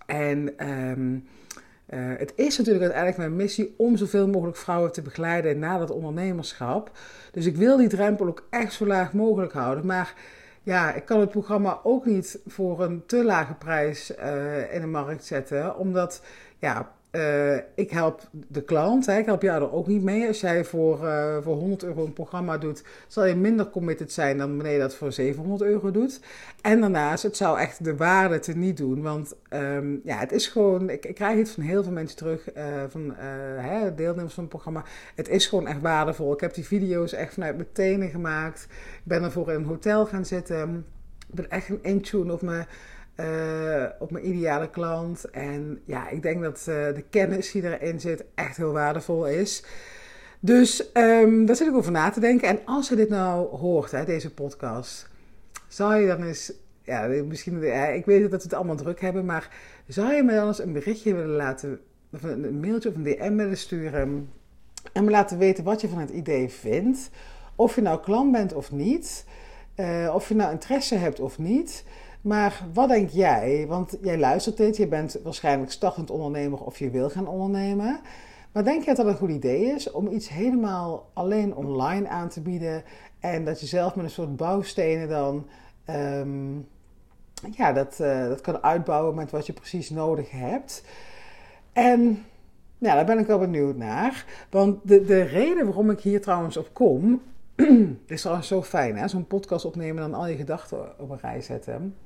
En 0.06 0.68
um, 0.70 1.28
uh, 1.90 2.00
het 2.16 2.32
is 2.36 2.58
natuurlijk 2.58 2.84
uiteindelijk 2.84 3.16
mijn 3.18 3.36
missie 3.36 3.74
om 3.76 3.96
zoveel 3.96 4.28
mogelijk 4.28 4.56
vrouwen 4.56 4.92
te 4.92 5.02
begeleiden 5.02 5.58
na 5.58 5.78
dat 5.78 5.90
ondernemerschap. 5.90 6.90
Dus 7.32 7.46
ik 7.46 7.56
wil 7.56 7.76
die 7.76 7.88
drempel 7.88 8.26
ook 8.26 8.46
echt 8.50 8.72
zo 8.72 8.86
laag 8.86 9.12
mogelijk 9.12 9.52
houden. 9.52 9.86
Maar 9.86 10.14
ja, 10.62 10.94
ik 10.94 11.04
kan 11.04 11.20
het 11.20 11.30
programma 11.30 11.80
ook 11.82 12.06
niet 12.06 12.40
voor 12.46 12.82
een 12.82 13.02
te 13.06 13.24
lage 13.24 13.54
prijs 13.54 14.12
uh, 14.18 14.74
in 14.74 14.80
de 14.80 14.86
markt 14.86 15.24
zetten. 15.24 15.76
Omdat 15.76 16.22
ja, 16.58 16.92
uh, 17.14 17.56
ik 17.74 17.90
help 17.90 18.28
de 18.30 18.62
klant, 18.62 19.08
ik 19.08 19.26
help 19.26 19.42
jou 19.42 19.62
er 19.62 19.72
ook 19.72 19.86
niet 19.86 20.02
mee. 20.02 20.26
Als 20.26 20.40
jij 20.40 20.64
voor, 20.64 21.04
uh, 21.04 21.36
voor 21.42 21.56
100 21.56 21.84
euro 21.84 22.04
een 22.04 22.12
programma 22.12 22.58
doet, 22.58 22.84
zal 23.08 23.24
je 23.24 23.34
minder 23.34 23.70
committed 23.70 24.12
zijn 24.12 24.38
dan 24.38 24.56
wanneer 24.56 24.72
je 24.72 24.78
dat 24.78 24.94
voor 24.94 25.12
700 25.12 25.62
euro 25.62 25.90
doet. 25.90 26.20
En 26.60 26.80
daarnaast, 26.80 27.22
het 27.22 27.36
zou 27.36 27.58
echt 27.58 27.84
de 27.84 27.96
waarde 27.96 28.38
te 28.38 28.56
niet 28.56 28.76
doen. 28.76 29.02
Want 29.02 29.34
um, 29.50 30.00
ja, 30.04 30.18
het 30.18 30.32
is 30.32 30.46
gewoon, 30.46 30.90
ik, 30.90 31.06
ik, 31.06 31.14
krijg 31.14 31.38
het 31.38 31.50
van 31.50 31.62
heel 31.62 31.82
veel 31.82 31.92
mensen 31.92 32.16
terug, 32.16 32.56
uh, 32.56 32.64
van 32.88 33.14
hè, 33.56 33.94
deelnemers 33.94 34.34
van 34.34 34.42
het 34.42 34.52
programma. 34.52 34.84
Het 35.14 35.28
is 35.28 35.46
gewoon 35.46 35.66
echt 35.66 35.80
waardevol. 35.80 36.32
Ik 36.32 36.40
heb 36.40 36.54
die 36.54 36.66
video's 36.66 37.12
echt 37.12 37.34
vanuit 37.34 37.56
mijn 37.56 37.72
tenen 37.72 38.08
gemaakt. 38.08 38.66
Ik 38.70 39.00
ben 39.04 39.22
ervoor 39.22 39.48
in 39.48 39.54
een 39.54 39.64
hotel 39.64 40.06
gaan 40.06 40.24
zitten. 40.24 40.86
Ik 41.28 41.34
ben 41.34 41.50
echt 41.50 41.68
een 41.68 41.82
intune 41.82 42.32
op 42.32 42.42
mijn 42.42 42.66
uh, 43.16 43.84
op 43.98 44.10
mijn 44.10 44.28
ideale 44.28 44.70
klant. 44.70 45.24
En 45.30 45.80
ja, 45.84 46.08
ik 46.08 46.22
denk 46.22 46.42
dat 46.42 46.58
uh, 46.58 46.64
de 46.94 47.04
kennis 47.10 47.52
die 47.52 47.78
erin 47.78 48.00
zit 48.00 48.24
echt 48.34 48.56
heel 48.56 48.72
waardevol 48.72 49.26
is. 49.26 49.64
Dus 50.40 50.90
um, 50.94 51.46
daar 51.46 51.56
zit 51.56 51.68
ik 51.68 51.74
over 51.74 51.92
na 51.92 52.10
te 52.10 52.20
denken. 52.20 52.48
En 52.48 52.58
als 52.64 52.88
je 52.88 52.96
dit 52.96 53.08
nou 53.08 53.56
hoort, 53.56 53.90
hè, 53.90 54.04
deze 54.04 54.34
podcast, 54.34 55.08
zou 55.68 55.94
je 55.94 56.06
dan 56.06 56.22
eens, 56.22 56.52
ja, 56.82 57.06
misschien, 57.06 57.62
ik 57.94 58.04
weet 58.04 58.20
dat 58.20 58.30
we 58.30 58.36
het 58.36 58.54
allemaal 58.54 58.76
druk 58.76 59.00
hebben, 59.00 59.24
maar 59.24 59.48
zou 59.86 60.12
je 60.12 60.22
me 60.22 60.34
dan 60.34 60.46
eens 60.46 60.62
een 60.62 60.72
berichtje 60.72 61.14
willen 61.14 61.36
laten, 61.36 61.80
of 62.12 62.22
een 62.22 62.60
mailtje 62.60 62.88
of 62.88 62.94
een 62.94 63.02
DM 63.02 63.36
willen 63.36 63.56
sturen 63.56 64.28
en 64.92 65.04
me 65.04 65.10
laten 65.10 65.38
weten 65.38 65.64
wat 65.64 65.80
je 65.80 65.88
van 65.88 65.98
het 65.98 66.10
idee 66.10 66.48
vindt? 66.48 67.10
Of 67.56 67.74
je 67.74 67.82
nou 67.82 68.00
klant 68.00 68.32
bent 68.32 68.52
of 68.52 68.72
niet, 68.72 69.26
uh, 69.76 70.12
of 70.14 70.28
je 70.28 70.34
nou 70.34 70.52
interesse 70.52 70.94
hebt 70.94 71.20
of 71.20 71.38
niet. 71.38 71.84
Maar 72.24 72.66
wat 72.72 72.88
denk 72.88 73.10
jij? 73.10 73.64
Want 73.68 73.96
jij 74.02 74.18
luistert 74.18 74.56
dit, 74.56 74.76
je 74.76 74.86
bent 74.86 75.18
waarschijnlijk 75.22 75.70
startend 75.70 76.10
ondernemer 76.10 76.64
of 76.64 76.78
je 76.78 76.90
wil 76.90 77.10
gaan 77.10 77.26
ondernemen. 77.26 78.00
Maar 78.52 78.64
denk 78.64 78.80
je 78.80 78.86
dat 78.86 78.96
dat 78.96 79.06
een 79.06 79.16
goed 79.16 79.30
idee 79.30 79.64
is 79.64 79.90
om 79.90 80.08
iets 80.08 80.28
helemaal 80.28 81.10
alleen 81.12 81.54
online 81.54 82.08
aan 82.08 82.28
te 82.28 82.40
bieden 82.40 82.82
en 83.20 83.44
dat 83.44 83.60
je 83.60 83.66
zelf 83.66 83.94
met 83.94 84.04
een 84.04 84.10
soort 84.10 84.36
bouwstenen 84.36 85.08
dan 85.08 85.46
um, 85.90 86.68
ja, 87.56 87.72
dat, 87.72 87.98
uh, 88.00 88.28
dat 88.28 88.40
kan 88.40 88.62
uitbouwen 88.62 89.14
met 89.14 89.30
wat 89.30 89.46
je 89.46 89.52
precies 89.52 89.90
nodig 89.90 90.30
hebt? 90.30 90.84
En 91.72 92.24
ja, 92.78 92.94
daar 92.94 93.06
ben 93.06 93.18
ik 93.18 93.26
wel 93.26 93.38
benieuwd 93.38 93.76
naar. 93.76 94.24
Want 94.50 94.78
de, 94.82 95.04
de 95.04 95.22
reden 95.22 95.64
waarom 95.64 95.90
ik 95.90 96.00
hier 96.00 96.20
trouwens 96.20 96.56
op 96.56 96.68
kom, 96.72 97.22
het 98.02 98.10
is 98.10 98.20
trouwens 98.20 98.48
zo 98.48 98.62
fijn, 98.62 98.96
hè? 98.96 99.08
Zo'n 99.08 99.26
podcast 99.26 99.64
opnemen 99.64 100.02
en 100.04 100.10
dan 100.10 100.20
al 100.20 100.26
je 100.26 100.36
gedachten 100.36 100.98
op 100.98 101.10
een 101.10 101.18
rij 101.20 101.40
zetten. 101.40 101.96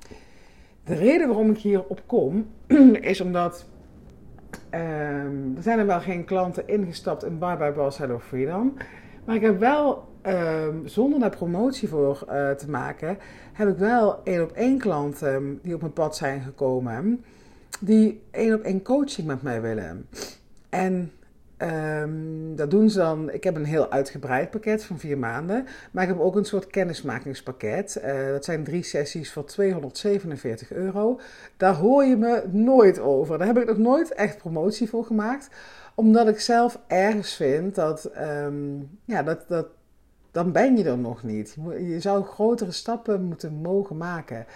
De 0.84 0.94
reden 0.94 1.28
waarom 1.28 1.50
ik 1.50 1.58
hierop 1.58 2.02
kom, 2.06 2.46
is 3.00 3.20
omdat 3.20 3.66
um, 4.70 5.54
er 5.56 5.62
zijn 5.62 5.78
er 5.78 5.86
wel 5.86 6.00
geen 6.00 6.24
klanten 6.24 6.68
ingestapt 6.68 7.24
in 7.24 7.38
Bye 7.38 7.56
Bye 7.56 7.72
Boss 7.72 7.98
Hello 7.98 8.18
Freedom. 8.18 8.74
Maar 9.24 9.36
ik 9.36 9.42
heb 9.42 9.58
wel, 9.58 10.08
um, 10.26 10.88
zonder 10.88 11.20
daar 11.20 11.36
promotie 11.36 11.88
voor 11.88 12.24
uh, 12.28 12.50
te 12.50 12.70
maken, 12.70 13.18
heb 13.52 13.68
ik 13.68 13.76
wel 13.76 14.20
één 14.24 14.42
op 14.42 14.52
één 14.52 14.78
klanten 14.78 15.58
die 15.62 15.74
op 15.74 15.80
mijn 15.80 15.92
pad 15.92 16.16
zijn 16.16 16.40
gekomen, 16.40 17.24
die 17.80 18.22
één 18.30 18.54
op 18.54 18.60
één 18.60 18.82
coaching 18.82 19.26
met 19.26 19.42
mij 19.42 19.60
willen. 19.60 20.06
En 20.68 21.12
Um, 21.62 22.56
dat 22.56 22.70
doen 22.70 22.90
ze 22.90 22.98
dan. 22.98 23.30
Ik 23.30 23.44
heb 23.44 23.56
een 23.56 23.64
heel 23.64 23.90
uitgebreid 23.90 24.50
pakket 24.50 24.84
van 24.84 24.98
vier 24.98 25.18
maanden. 25.18 25.66
Maar 25.90 26.02
ik 26.02 26.08
heb 26.08 26.18
ook 26.18 26.36
een 26.36 26.44
soort 26.44 26.66
kennismakingspakket. 26.66 28.00
Uh, 28.04 28.26
dat 28.26 28.44
zijn 28.44 28.64
drie 28.64 28.82
sessies 28.82 29.32
voor 29.32 29.44
247 29.44 30.72
euro. 30.72 31.20
Daar 31.56 31.74
hoor 31.74 32.04
je 32.04 32.16
me 32.16 32.44
nooit 32.50 32.98
over. 32.98 33.38
Daar 33.38 33.46
heb 33.46 33.58
ik 33.58 33.66
nog 33.66 33.78
nooit 33.78 34.12
echt 34.12 34.38
promotie 34.38 34.88
voor 34.88 35.04
gemaakt. 35.04 35.48
Omdat 35.94 36.28
ik 36.28 36.40
zelf 36.40 36.78
ergens 36.86 37.34
vind 37.34 37.74
dat. 37.74 38.10
Um, 38.44 38.98
ja, 39.04 39.22
dat, 39.22 39.44
dat. 39.48 39.66
Dan 40.30 40.52
ben 40.52 40.76
je 40.76 40.84
er 40.84 40.98
nog 40.98 41.22
niet. 41.22 41.56
Je 41.78 42.00
zou 42.00 42.24
grotere 42.24 42.72
stappen 42.72 43.22
moeten 43.22 43.52
mogen 43.52 43.96
maken. 43.96 44.46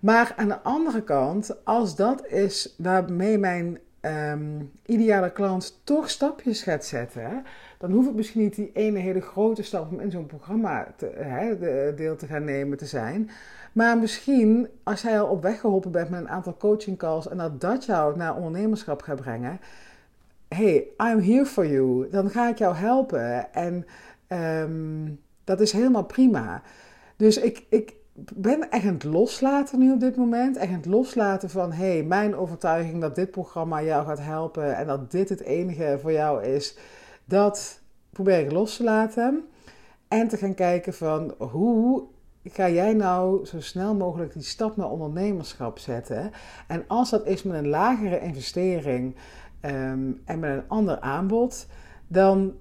Maar 0.00 0.32
aan 0.36 0.48
de 0.48 0.60
andere 0.60 1.02
kant, 1.02 1.64
als 1.64 1.96
dat 1.96 2.26
is 2.26 2.74
waarmee 2.78 3.38
mijn 3.38 3.78
um, 4.04 4.70
ideale 4.86 5.32
klant 5.32 5.80
toch 5.84 6.10
stapjes 6.10 6.62
gaat 6.62 6.84
zetten, 6.84 7.44
dan 7.78 7.90
hoeft 7.90 8.06
het 8.06 8.16
misschien 8.16 8.40
niet 8.40 8.54
die 8.54 8.70
ene 8.72 8.98
hele 8.98 9.20
grote 9.20 9.62
stap 9.62 9.92
om 9.92 10.00
in 10.00 10.10
zo'n 10.10 10.26
programma 10.26 10.94
hè, 11.14 11.58
de, 11.58 11.92
deel 11.96 12.16
te 12.16 12.26
gaan 12.26 12.44
nemen 12.44 12.78
te 12.78 12.86
zijn. 12.86 13.30
Maar 13.72 13.98
misschien 13.98 14.68
als 14.82 15.02
jij 15.02 15.20
al 15.20 15.26
op 15.26 15.42
weg 15.42 15.60
geholpen 15.60 15.90
bent 15.90 16.10
met 16.10 16.20
een 16.20 16.28
aantal 16.28 16.56
coaching 16.56 16.98
calls 16.98 17.28
en 17.28 17.36
dat 17.36 17.60
dat 17.60 17.84
jou 17.84 18.16
naar 18.16 18.36
ondernemerschap 18.36 19.02
gaat 19.02 19.20
brengen. 19.20 19.60
Hey, 20.48 20.86
I'm 20.98 21.20
here 21.20 21.46
for 21.46 21.66
you. 21.66 22.08
Dan 22.10 22.30
ga 22.30 22.48
ik 22.48 22.58
jou 22.58 22.74
helpen. 22.74 23.52
En 23.52 23.86
um, 24.28 25.20
dat 25.44 25.60
is 25.60 25.72
helemaal 25.72 26.04
prima. 26.04 26.62
Dus 27.16 27.36
ik, 27.36 27.64
ik, 27.68 27.94
ben 28.34 28.70
echt 28.70 28.86
aan 28.86 28.92
het 28.92 29.04
loslaten 29.04 29.78
nu 29.78 29.92
op 29.92 30.00
dit 30.00 30.16
moment. 30.16 30.56
Echt 30.56 30.68
aan 30.68 30.76
het 30.76 30.86
loslaten 30.86 31.50
van, 31.50 31.72
hé, 31.72 31.92
hey, 31.92 32.02
mijn 32.02 32.36
overtuiging 32.36 33.00
dat 33.00 33.14
dit 33.14 33.30
programma 33.30 33.82
jou 33.82 34.06
gaat 34.06 34.20
helpen 34.20 34.76
en 34.76 34.86
dat 34.86 35.10
dit 35.10 35.28
het 35.28 35.40
enige 35.40 35.98
voor 36.00 36.12
jou 36.12 36.44
is, 36.44 36.76
dat 37.24 37.80
probeer 38.10 38.38
ik 38.38 38.52
los 38.52 38.76
te 38.76 38.84
laten. 38.84 39.44
En 40.08 40.28
te 40.28 40.36
gaan 40.36 40.54
kijken 40.54 40.94
van, 40.94 41.34
hoe 41.38 42.02
ga 42.44 42.68
jij 42.68 42.92
nou 42.92 43.46
zo 43.46 43.60
snel 43.60 43.94
mogelijk 43.94 44.32
die 44.32 44.42
stap 44.42 44.76
naar 44.76 44.90
ondernemerschap 44.90 45.78
zetten? 45.78 46.30
En 46.66 46.84
als 46.86 47.10
dat 47.10 47.26
is 47.26 47.42
met 47.42 47.56
een 47.56 47.68
lagere 47.68 48.20
investering 48.20 49.16
ehm, 49.60 50.12
en 50.24 50.38
met 50.38 50.50
een 50.50 50.68
ander 50.68 51.00
aanbod, 51.00 51.66
dan 52.06 52.54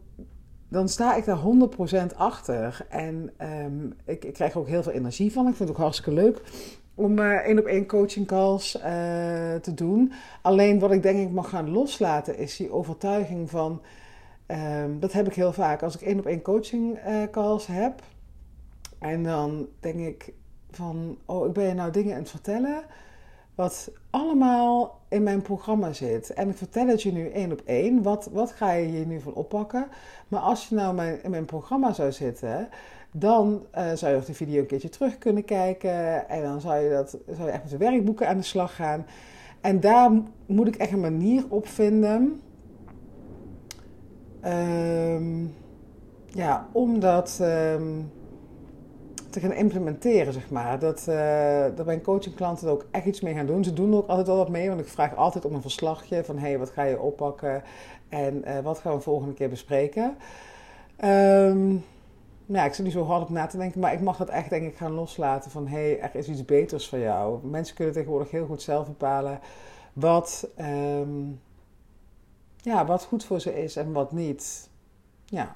dan 0.74 0.90
sta 0.90 1.16
ik 1.16 1.26
daar 1.26 1.40
100% 2.14 2.16
achter. 2.16 2.86
En 2.90 3.32
um, 3.66 3.94
ik, 4.06 4.26
ik, 4.26 4.34
krijg 4.34 4.56
ook 4.56 4.68
heel 4.68 4.84
veel 4.84 4.92
energie 4.92 5.32
van. 5.32 5.48
Ik 5.48 5.56
vind 5.56 5.70
het 5.70 5.78
ook 5.78 5.84
hartstikke 5.84 6.14
leuk 6.14 6.42
om 6.96 7.20
uh, 7.20 7.34
één 7.34 7.60
op 7.60 7.66
één 7.66 7.86
coaching 7.86 8.28
calls 8.28 8.76
uh, 8.76 8.84
te 9.56 9.74
doen. 9.76 10.12
Alleen 10.42 10.80
wat 10.80 10.92
ik 10.92 11.04
denk 11.04 11.20
ik 11.20 11.32
mag 11.32 11.50
gaan 11.50 11.70
loslaten 11.70 12.38
is 12.38 12.56
die 12.56 12.72
overtuiging 12.72 13.50
van... 13.50 13.82
Um, 14.48 15.00
dat 15.00 15.12
heb 15.12 15.28
ik 15.28 15.34
heel 15.34 15.54
vaak. 15.54 15.84
Als 15.84 15.96
ik 15.96 16.02
één 16.02 16.20
op 16.20 16.26
één 16.26 16.42
coaching 16.42 16.98
uh, 17.08 17.24
calls 17.32 17.68
heb... 17.68 18.02
en 19.00 19.24
dan 19.24 19.68
denk 19.80 20.00
ik 20.00 20.34
van... 20.72 21.18
oh, 21.26 21.48
ik 21.48 21.54
ben 21.54 21.68
je 21.68 21.74
nou 21.74 21.92
dingen 21.92 22.14
aan 22.14 22.20
het 22.20 22.30
vertellen 22.30 22.84
wat 23.56 23.92
allemaal 24.10 25.02
in 25.10 25.24
mijn 25.24 25.42
programma 25.42 25.94
zit. 25.94 26.34
En 26.34 26.50
ik 26.50 26.58
vertel 26.58 26.88
het 26.88 27.02
je 27.02 27.12
nu 27.12 27.30
één 27.30 27.52
op 27.52 27.62
één. 27.66 28.02
Wat, 28.02 28.30
wat 28.32 28.52
ga 28.52 28.72
je 28.72 28.88
hier 28.88 29.06
nu 29.06 29.20
van 29.20 29.34
oppakken? 29.34 29.88
Maar 30.28 30.40
als 30.40 30.68
je 30.68 30.76
nou 30.76 30.96
mijn, 30.96 31.24
in 31.24 31.30
mijn 31.30 31.46
programma 31.46 31.94
zou 31.94 32.12
zitten, 32.12 32.70
dan 33.12 33.66
uh, 33.78 33.92
zou 33.94 34.12
je 34.12 34.18
ook 34.18 34.26
de 34.26 34.34
video 34.34 34.60
een 34.60 34.66
keertje 34.66 34.90
terug 34.90 35.18
kunnen 35.18 35.46
kijken. 35.46 36.30
En 36.30 36.44
dan 36.44 36.62
zou 36.62 36.84
je, 36.84 36.90
dat, 36.90 37.18
zou 37.26 37.46
je 37.46 37.52
echt 37.52 37.62
met 37.62 37.72
de 37.72 37.78
werkboeken 37.78 38.28
aan 38.28 38.38
de 38.38 38.44
slag 38.44 38.76
gaan. 38.76 39.06
En 39.62 39.80
daar 39.80 40.12
moet 40.46 40.68
ik 40.68 40.76
echt 40.76 40.92
een 40.92 41.00
manier 41.00 41.46
op 41.50 41.68
vinden. 41.68 42.42
Um, 44.46 45.54
ja, 46.26 46.68
omdat. 46.72 47.40
Um, 47.42 48.12
te 49.34 49.40
gaan 49.40 49.54
implementeren, 49.54 50.34
zeg 50.34 50.50
maar. 50.50 50.80
Dat, 50.80 51.06
uh, 51.10 51.66
dat 51.76 51.86
mijn 51.86 52.02
coachingklanten 52.02 52.68
er 52.68 52.74
ook 52.74 52.86
echt 52.92 53.06
iets 53.06 53.22
mee 53.22 53.34
gaan 53.34 53.46
doen. 53.46 53.64
Ze 53.64 53.74
doen 53.74 53.92
er 53.92 53.98
ook 53.98 54.08
altijd 54.08 54.28
wel 54.28 54.38
wat 54.38 54.50
mee, 54.50 54.68
want 54.68 54.80
ik 54.80 54.88
vraag 54.88 55.16
altijd 55.16 55.46
om 55.46 55.54
een 55.54 55.62
verslagje 55.62 56.24
van... 56.24 56.38
hé, 56.38 56.48
hey, 56.48 56.58
wat 56.58 56.70
ga 56.70 56.84
je 56.84 57.00
oppakken 57.00 57.64
en 58.10 58.44
uh, 58.48 58.60
wat 58.60 58.80
gaan 58.80 58.96
we 58.96 59.02
volgende 59.02 59.34
keer 59.34 59.50
bespreken? 59.50 60.18
Um, 61.04 61.84
ja, 62.46 62.66
ik 62.66 62.74
zit 62.74 62.86
niet 62.86 62.94
zo 62.94 63.04
hard 63.04 63.22
op 63.22 63.30
na 63.30 63.46
te 63.46 63.58
denken, 63.58 63.80
maar 63.80 63.94
ik 63.94 64.02
mag 64.02 64.18
dat 64.18 64.30
echt 64.30 64.50
denk 64.50 64.66
ik 64.66 64.78
gaan 64.78 64.92
loslaten 64.92 65.52
van... 65.52 65.68
hé, 65.68 65.78
hey, 65.78 66.00
er 66.00 66.16
is 66.16 66.28
iets 66.28 66.46
beters 66.46 66.90
voor 66.90 67.00
jou. 67.00 67.48
Mensen 67.48 67.76
kunnen 67.76 67.94
tegenwoordig 67.94 68.32
heel 68.32 68.46
goed 68.46 68.62
zelf 68.62 68.88
bepalen 68.88 69.40
wat, 69.94 70.50
um, 70.60 71.42
ja, 72.58 72.86
wat 72.86 73.04
goed 73.04 73.26
voor 73.26 73.40
ze 73.40 73.64
is 73.64 73.76
en 73.76 73.92
wat 73.92 74.12
niet. 74.12 74.70
Ja, 75.26 75.56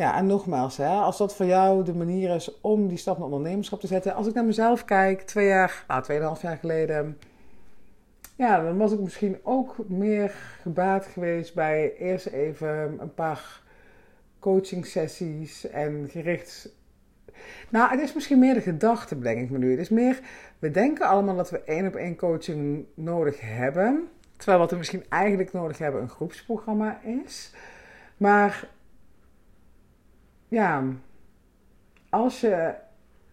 ja, 0.00 0.16
en 0.16 0.26
nogmaals, 0.26 0.76
hè, 0.76 0.88
als 0.88 1.18
dat 1.18 1.34
voor 1.36 1.46
jou 1.46 1.84
de 1.84 1.94
manier 1.94 2.34
is 2.34 2.60
om 2.60 2.88
die 2.88 2.98
stap 2.98 3.18
naar 3.18 3.26
ondernemerschap 3.26 3.80
te 3.80 3.86
zetten. 3.86 4.14
Als 4.14 4.26
ik 4.26 4.34
naar 4.34 4.44
mezelf 4.44 4.84
kijk, 4.84 5.20
twee 5.20 5.46
jaar, 5.46 5.84
nou, 5.88 6.02
tweeënhalf 6.02 6.42
jaar 6.42 6.56
geleden. 6.56 7.18
Ja, 8.36 8.62
dan 8.62 8.76
was 8.76 8.92
ik 8.92 9.00
misschien 9.00 9.38
ook 9.42 9.76
meer 9.88 10.34
gebaat 10.60 11.06
geweest 11.06 11.54
bij 11.54 11.96
eerst 11.96 12.26
even 12.26 12.96
een 13.00 13.14
paar 13.14 13.62
coaching 14.38 14.86
sessies 14.86 15.70
en 15.70 16.08
gericht. 16.10 16.72
Nou, 17.68 17.90
het 17.90 18.00
is 18.00 18.12
misschien 18.12 18.38
meer 18.38 18.54
de 18.54 18.60
gedachte, 18.60 19.18
denk 19.18 19.40
ik 19.40 19.50
me 19.50 19.58
nu. 19.58 19.70
Het 19.70 19.80
is 19.80 19.88
meer, 19.88 20.20
we 20.58 20.70
denken 20.70 21.06
allemaal 21.06 21.36
dat 21.36 21.50
we 21.50 21.62
één 21.62 21.86
op 21.86 21.94
één 21.94 22.16
coaching 22.16 22.86
nodig 22.94 23.40
hebben. 23.40 24.08
Terwijl 24.36 24.58
wat 24.58 24.70
we 24.70 24.76
misschien 24.76 25.04
eigenlijk 25.08 25.52
nodig 25.52 25.78
hebben 25.78 26.02
een 26.02 26.08
groepsprogramma 26.08 27.00
is. 27.02 27.52
Maar 28.16 28.68
ja, 30.50 30.84
als 32.08 32.40
je 32.40 32.74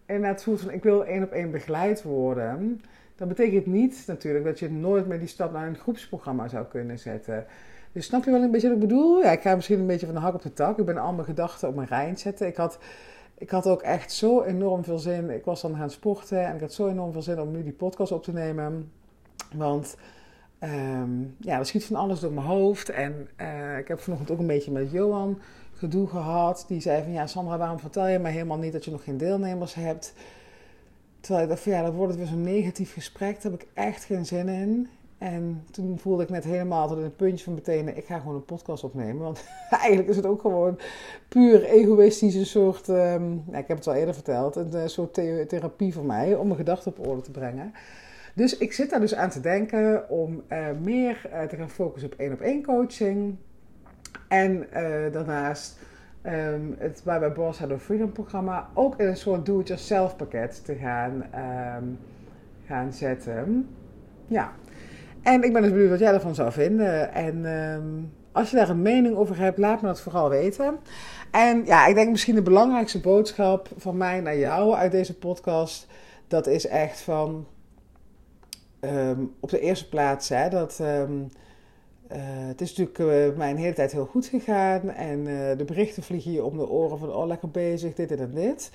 inderdaad 0.06 0.42
voelt 0.42 0.60
van 0.60 0.70
ik 0.70 0.82
wil 0.82 1.04
één 1.04 1.22
op 1.22 1.30
één 1.30 1.50
begeleid 1.50 2.02
worden, 2.02 2.80
dan 3.16 3.28
betekent 3.28 3.66
niet 3.66 4.04
natuurlijk 4.06 4.44
dat 4.44 4.58
je 4.58 4.70
nooit 4.70 5.06
meer 5.06 5.18
die 5.18 5.28
stap 5.28 5.52
naar 5.52 5.66
een 5.66 5.76
groepsprogramma 5.76 6.48
zou 6.48 6.66
kunnen 6.66 6.98
zetten. 6.98 7.46
Dus 7.92 8.06
snap 8.06 8.24
je 8.24 8.30
wel 8.30 8.42
een 8.42 8.50
beetje 8.50 8.68
wat 8.68 8.76
ik 8.76 8.88
bedoel? 8.88 9.22
Ja, 9.22 9.30
ik 9.30 9.40
ga 9.40 9.54
misschien 9.54 9.78
een 9.78 9.86
beetje 9.86 10.06
van 10.06 10.14
de 10.14 10.20
hak 10.20 10.34
op 10.34 10.42
de 10.42 10.52
tak. 10.52 10.78
Ik 10.78 10.84
ben 10.84 10.98
al 10.98 11.12
mijn 11.12 11.26
gedachten 11.26 11.68
op 11.68 11.74
mijn 11.74 11.88
rij 11.88 12.16
zetten. 12.16 12.46
Ik 12.46 12.56
had, 12.56 12.78
ik 13.38 13.50
had 13.50 13.66
ook 13.66 13.82
echt 13.82 14.12
zo 14.12 14.42
enorm 14.42 14.84
veel 14.84 14.98
zin. 14.98 15.30
Ik 15.30 15.44
was 15.44 15.60
dan 15.60 15.76
gaan 15.76 15.90
sporten 15.90 16.46
en 16.46 16.54
ik 16.54 16.60
had 16.60 16.72
zo 16.72 16.88
enorm 16.88 17.12
veel 17.12 17.22
zin 17.22 17.40
om 17.40 17.50
nu 17.50 17.62
die 17.62 17.72
podcast 17.72 18.12
op 18.12 18.22
te 18.22 18.32
nemen. 18.32 18.92
Want 19.54 19.96
um, 20.62 21.34
ja, 21.40 21.58
er 21.58 21.66
schiet 21.66 21.84
van 21.84 21.96
alles 21.96 22.20
door 22.20 22.32
mijn 22.32 22.46
hoofd. 22.46 22.88
En 22.88 23.28
uh, 23.40 23.78
ik 23.78 23.88
heb 23.88 24.00
vanochtend 24.00 24.30
ook 24.30 24.38
een 24.38 24.46
beetje 24.46 24.70
met 24.70 24.90
Johan 24.90 25.38
gedoe 25.74 26.08
gehad. 26.08 26.64
Die 26.68 26.80
zei 26.80 27.02
van 27.02 27.12
ja, 27.12 27.26
Sandra, 27.26 27.58
waarom 27.58 27.78
vertel 27.78 28.08
je 28.08 28.18
mij 28.18 28.32
helemaal 28.32 28.58
niet 28.58 28.72
dat 28.72 28.84
je 28.84 28.90
nog 28.90 29.04
geen 29.04 29.16
deelnemers 29.16 29.74
hebt? 29.74 30.12
Terwijl 31.20 31.44
ik 31.44 31.50
dacht 31.50 31.64
ja, 31.64 31.82
dan 31.82 31.92
wordt 31.92 32.12
het 32.12 32.20
weer 32.20 32.30
zo'n 32.30 32.42
negatief 32.42 32.92
gesprek. 32.92 33.42
Daar 33.42 33.52
heb 33.52 33.62
ik 33.62 33.68
echt 33.74 34.04
geen 34.04 34.26
zin 34.26 34.48
in. 34.48 34.88
En 35.18 35.64
toen 35.70 35.98
voelde 35.98 36.22
ik 36.22 36.28
net 36.28 36.44
helemaal 36.44 36.88
tot 36.88 36.98
een 36.98 37.16
puntje 37.16 37.44
van 37.44 37.54
meteen, 37.54 37.96
ik 37.96 38.04
ga 38.04 38.18
gewoon 38.18 38.34
een 38.34 38.44
podcast 38.44 38.84
opnemen. 38.84 39.22
Want 39.22 39.44
eigenlijk 39.70 40.08
is 40.08 40.16
het 40.16 40.26
ook 40.26 40.40
gewoon 40.40 40.78
puur 41.28 41.64
egoïstisch 41.64 42.34
een 42.34 42.46
soort, 42.46 42.86
ja, 42.86 43.58
ik 43.58 43.68
heb 43.68 43.76
het 43.76 43.86
al 43.86 43.94
eerder 43.94 44.14
verteld, 44.14 44.56
een, 44.56 44.74
een 44.74 44.90
soort 44.90 45.14
therapie 45.48 45.94
voor 45.94 46.04
mij 46.04 46.34
om 46.34 46.46
mijn 46.46 46.58
gedachten 46.58 46.92
op 46.96 47.06
orde 47.06 47.22
te 47.22 47.30
brengen. 47.30 47.72
Dus 48.38 48.56
ik 48.56 48.72
zit 48.72 48.90
daar 48.90 49.00
dus 49.00 49.14
aan 49.14 49.30
te 49.30 49.40
denken 49.40 50.10
om 50.10 50.42
uh, 50.48 50.66
meer 50.82 51.30
uh, 51.32 51.42
te 51.42 51.56
gaan 51.56 51.70
focussen 51.70 52.12
op 52.12 52.18
één 52.18 52.32
op 52.32 52.40
één 52.40 52.62
coaching. 52.62 53.36
En 54.28 54.66
uh, 54.74 55.12
daarnaast 55.12 55.78
um, 56.26 56.74
het 56.78 57.02
Bye 57.04 57.30
Boss 57.30 57.58
Shadow 57.58 57.78
Freedom 57.78 58.12
programma 58.12 58.68
ook 58.74 59.00
in 59.00 59.06
een 59.06 59.16
soort 59.16 59.46
do-it-yourself 59.46 60.16
pakket 60.16 60.64
te 60.64 60.74
gaan, 60.74 61.24
um, 61.78 61.98
gaan 62.66 62.92
zetten. 62.92 63.68
Ja. 64.26 64.52
En 65.22 65.42
ik 65.42 65.52
ben 65.52 65.62
dus 65.62 65.70
benieuwd 65.70 65.90
wat 65.90 65.98
jij 65.98 66.12
ervan 66.12 66.34
zou 66.34 66.52
vinden. 66.52 67.12
En 67.12 67.44
um, 67.44 68.12
als 68.32 68.50
je 68.50 68.56
daar 68.56 68.68
een 68.68 68.82
mening 68.82 69.16
over 69.16 69.38
hebt, 69.38 69.58
laat 69.58 69.80
me 69.80 69.86
dat 69.86 70.00
vooral 70.00 70.28
weten. 70.28 70.76
En 71.30 71.64
ja, 71.64 71.86
ik 71.86 71.94
denk 71.94 72.10
misschien 72.10 72.34
de 72.34 72.42
belangrijkste 72.42 73.00
boodschap 73.00 73.68
van 73.76 73.96
mij 73.96 74.20
naar 74.20 74.38
jou 74.38 74.74
uit 74.74 74.92
deze 74.92 75.18
podcast. 75.18 75.86
Dat 76.28 76.46
is 76.46 76.66
echt 76.66 77.00
van 77.00 77.46
um, 78.80 79.34
op 79.40 79.50
de 79.50 79.60
eerste 79.60 79.88
plaats 79.88 80.28
hè, 80.28 80.48
dat 80.48 80.78
um, 80.82 81.28
uh, 82.12 82.18
het 82.22 82.60
is 82.60 82.76
natuurlijk 82.76 82.98
uh, 82.98 83.36
mij 83.36 83.50
een 83.50 83.56
hele 83.56 83.72
tijd 83.74 83.92
heel 83.92 84.06
goed 84.06 84.26
gegaan. 84.26 84.90
En 84.90 85.18
uh, 85.18 85.56
de 85.56 85.64
berichten 85.64 86.02
vliegen 86.02 86.32
je 86.32 86.44
om 86.44 86.56
de 86.56 86.68
oren 86.68 86.98
van, 86.98 87.12
oh 87.12 87.26
lekker 87.26 87.50
bezig, 87.50 87.94
dit 87.94 88.10
en 88.10 88.30
dit. 88.34 88.70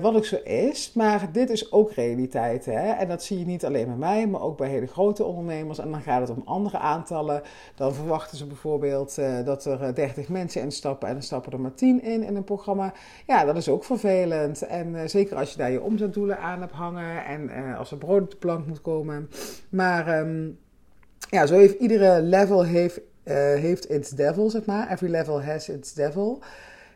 Wat 0.00 0.14
ook 0.14 0.24
zo 0.24 0.36
is. 0.44 0.92
Maar 0.92 1.28
dit 1.32 1.50
is 1.50 1.72
ook 1.72 1.92
realiteit. 1.92 2.64
Hè? 2.64 2.90
En 2.90 3.08
dat 3.08 3.22
zie 3.22 3.38
je 3.38 3.44
niet 3.44 3.64
alleen 3.64 3.86
bij 3.86 3.96
mij, 3.96 4.26
maar 4.26 4.40
ook 4.40 4.56
bij 4.56 4.68
hele 4.68 4.86
grote 4.86 5.24
ondernemers. 5.24 5.78
En 5.78 5.90
dan 5.90 6.00
gaat 6.00 6.28
het 6.28 6.36
om 6.36 6.42
andere 6.44 6.78
aantallen. 6.78 7.42
Dan 7.74 7.94
verwachten 7.94 8.36
ze 8.36 8.46
bijvoorbeeld 8.46 9.18
dat 9.44 9.64
er 9.64 9.94
30 9.94 10.28
mensen 10.28 10.62
instappen 10.62 11.08
en 11.08 11.14
dan 11.14 11.22
stappen 11.22 11.52
er 11.52 11.60
maar 11.60 11.74
10 11.74 12.02
in 12.02 12.22
in 12.22 12.36
een 12.36 12.44
programma. 12.44 12.92
Ja, 13.26 13.44
dat 13.44 13.56
is 13.56 13.68
ook 13.68 13.84
vervelend. 13.84 14.62
En 14.62 15.10
zeker 15.10 15.36
als 15.36 15.50
je 15.50 15.58
daar 15.58 15.70
je 15.70 15.82
omzetdoelen 15.82 16.38
aan 16.38 16.60
hebt 16.60 16.72
hangen 16.72 17.24
en 17.24 17.74
als 17.76 17.90
er 17.90 17.98
brood 17.98 18.22
op 18.22 18.30
de 18.30 18.36
plank 18.36 18.66
moet 18.66 18.80
komen. 18.80 19.30
Maar... 19.68 20.18
Um, 20.18 20.58
ja, 21.30 21.46
zo 21.46 21.54
heeft 21.54 21.80
iedere 21.80 22.22
level 22.22 22.64
heeft, 22.64 23.00
heeft 23.24 23.90
its 23.90 24.10
devil, 24.10 24.50
zeg 24.50 24.64
maar. 24.64 24.90
Every 24.90 25.10
level 25.10 25.42
has 25.42 25.68
its 25.68 25.94
devil, 25.94 26.42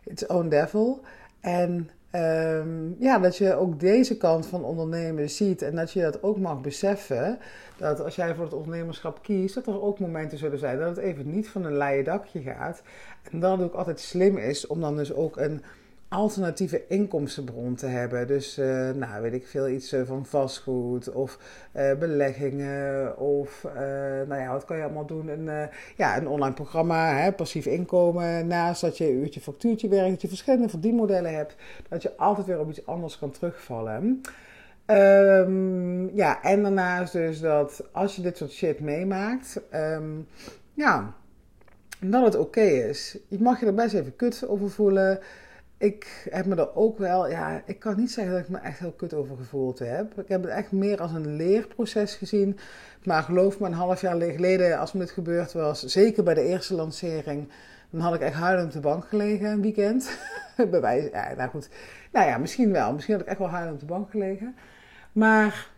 its 0.05 0.27
own 0.27 0.49
devil. 0.49 1.01
En 1.41 1.91
um, 2.13 2.97
ja, 2.99 3.19
dat 3.19 3.37
je 3.37 3.55
ook 3.55 3.81
deze 3.81 4.17
kant 4.17 4.47
van 4.47 4.65
ondernemen 4.65 5.31
ziet 5.31 5.63
en 5.63 5.77
dat 5.77 5.93
je 5.93 6.01
dat 6.03 6.23
ook 6.23 6.39
mag 6.39 6.61
beseffen. 6.61 7.39
Dat 7.77 8.01
als 8.01 8.17
jij 8.17 8.35
voor 8.35 8.45
het 8.45 8.55
ondernemerschap 8.55 9.23
kiest, 9.23 9.55
dat 9.55 9.67
er 9.67 9.83
ook 9.83 9.99
momenten 9.99 10.39
zullen 10.39 10.59
zijn 10.59 10.79
dat 10.79 10.89
het 10.97 11.05
even 11.05 11.31
niet 11.31 11.49
van 11.49 11.65
een 11.65 11.77
leien 11.77 12.05
dakje 12.05 12.41
gaat. 12.41 12.83
En 13.31 13.41
dat 13.41 13.59
het 13.59 13.67
ook 13.67 13.75
altijd 13.75 14.01
slim 14.01 14.37
is 14.37 14.67
om 14.67 14.81
dan 14.81 14.97
dus 14.97 15.13
ook 15.13 15.37
een 15.37 15.63
alternatieve 16.11 16.87
inkomstenbron 16.89 17.75
te 17.75 17.87
hebben. 17.87 18.27
Dus, 18.27 18.59
uh, 18.59 18.91
nou 18.91 19.23
weet 19.23 19.33
ik 19.33 19.47
veel, 19.47 19.69
iets 19.69 19.93
uh, 19.93 20.07
van 20.07 20.27
vastgoed 20.27 21.13
of 21.13 21.39
uh, 21.77 21.95
beleggingen 21.99 23.19
of, 23.19 23.67
nou 24.29 24.41
ja, 24.41 24.53
wat 24.53 24.65
kan 24.65 24.77
je 24.77 24.83
allemaal 24.83 25.07
doen? 25.07 25.29
Een, 25.29 25.69
ja, 25.97 26.17
een 26.17 26.29
online 26.29 26.55
programma, 26.55 27.15
hè, 27.17 27.33
passief 27.33 27.67
inkomen, 27.67 28.47
naast 28.47 28.81
dat 28.81 28.99
je 28.99 29.13
uurtje 29.13 29.41
factuurtje 29.41 29.89
werkt, 29.89 30.11
dat 30.11 30.23
je 30.23 30.29
verschillende 30.29 30.69
verdienmodellen 30.69 31.35
hebt, 31.35 31.57
dat 31.89 32.03
je 32.03 32.17
altijd 32.17 32.47
weer 32.47 32.61
op 32.61 32.71
iets 32.71 32.87
anders 32.87 33.19
kan 33.19 33.31
terugvallen. 33.31 34.21
Um, 34.87 36.15
ja, 36.15 36.43
en 36.43 36.63
daarnaast 36.63 37.13
dus 37.13 37.41
dat 37.41 37.85
als 37.93 38.17
je 38.17 38.23
dit 38.23 38.37
soort 38.37 38.53
shit 38.53 38.81
meemaakt, 38.81 39.61
um, 39.75 40.27
ja, 40.75 41.15
dat 42.01 42.25
het 42.25 42.37
oké 42.37 42.61
is. 42.61 43.19
Je 43.29 43.41
mag 43.41 43.61
je 43.61 43.67
er 43.67 43.75
best 43.75 43.95
even 43.95 44.17
kut 44.17 44.49
over 44.49 44.71
voelen. 44.71 45.19
Ik 45.81 46.27
heb 46.31 46.47
me 46.47 46.57
er 46.57 46.75
ook 46.75 46.99
wel, 46.99 47.29
ja, 47.29 47.63
ik 47.67 47.79
kan 47.79 47.97
niet 47.97 48.11
zeggen 48.11 48.33
dat 48.33 48.43
ik 48.43 48.49
me 48.49 48.59
echt 48.59 48.79
heel 48.79 48.93
kut 48.93 49.15
over 49.15 49.37
gevoeld 49.37 49.79
heb. 49.79 50.21
Ik 50.21 50.29
heb 50.29 50.43
het 50.43 50.51
echt 50.51 50.73
meer 50.73 51.01
als 51.01 51.13
een 51.13 51.37
leerproces 51.37 52.15
gezien. 52.15 52.59
Maar 53.05 53.23
geloof 53.23 53.61
me, 53.61 53.67
een 53.67 53.73
half 53.73 54.01
jaar 54.01 54.21
geleden, 54.21 54.79
als 54.79 54.93
me 54.93 55.01
dit 55.01 55.11
gebeurd 55.11 55.53
was, 55.53 55.85
zeker 55.85 56.23
bij 56.23 56.35
de 56.35 56.43
eerste 56.43 56.75
lancering, 56.75 57.49
dan 57.91 58.01
had 58.01 58.15
ik 58.15 58.21
echt 58.21 58.35
huilend 58.35 58.67
op 58.67 58.73
de 58.73 58.89
bank 58.89 59.05
gelegen 59.05 59.51
een 59.51 59.63
weekend. 59.63 60.19
bij 60.71 60.81
wijze, 60.81 61.11
nou 61.37 61.51
goed. 61.51 61.69
Nou 62.13 62.27
ja, 62.27 62.39
misschien 62.39 62.73
wel. 62.73 62.93
Misschien 62.93 63.15
had 63.15 63.23
ik 63.23 63.29
echt 63.29 63.39
wel 63.39 63.49
huilend 63.49 63.75
op 63.75 63.81
de 63.81 63.95
bank 63.95 64.11
gelegen. 64.11 64.57
Maar 65.13 65.71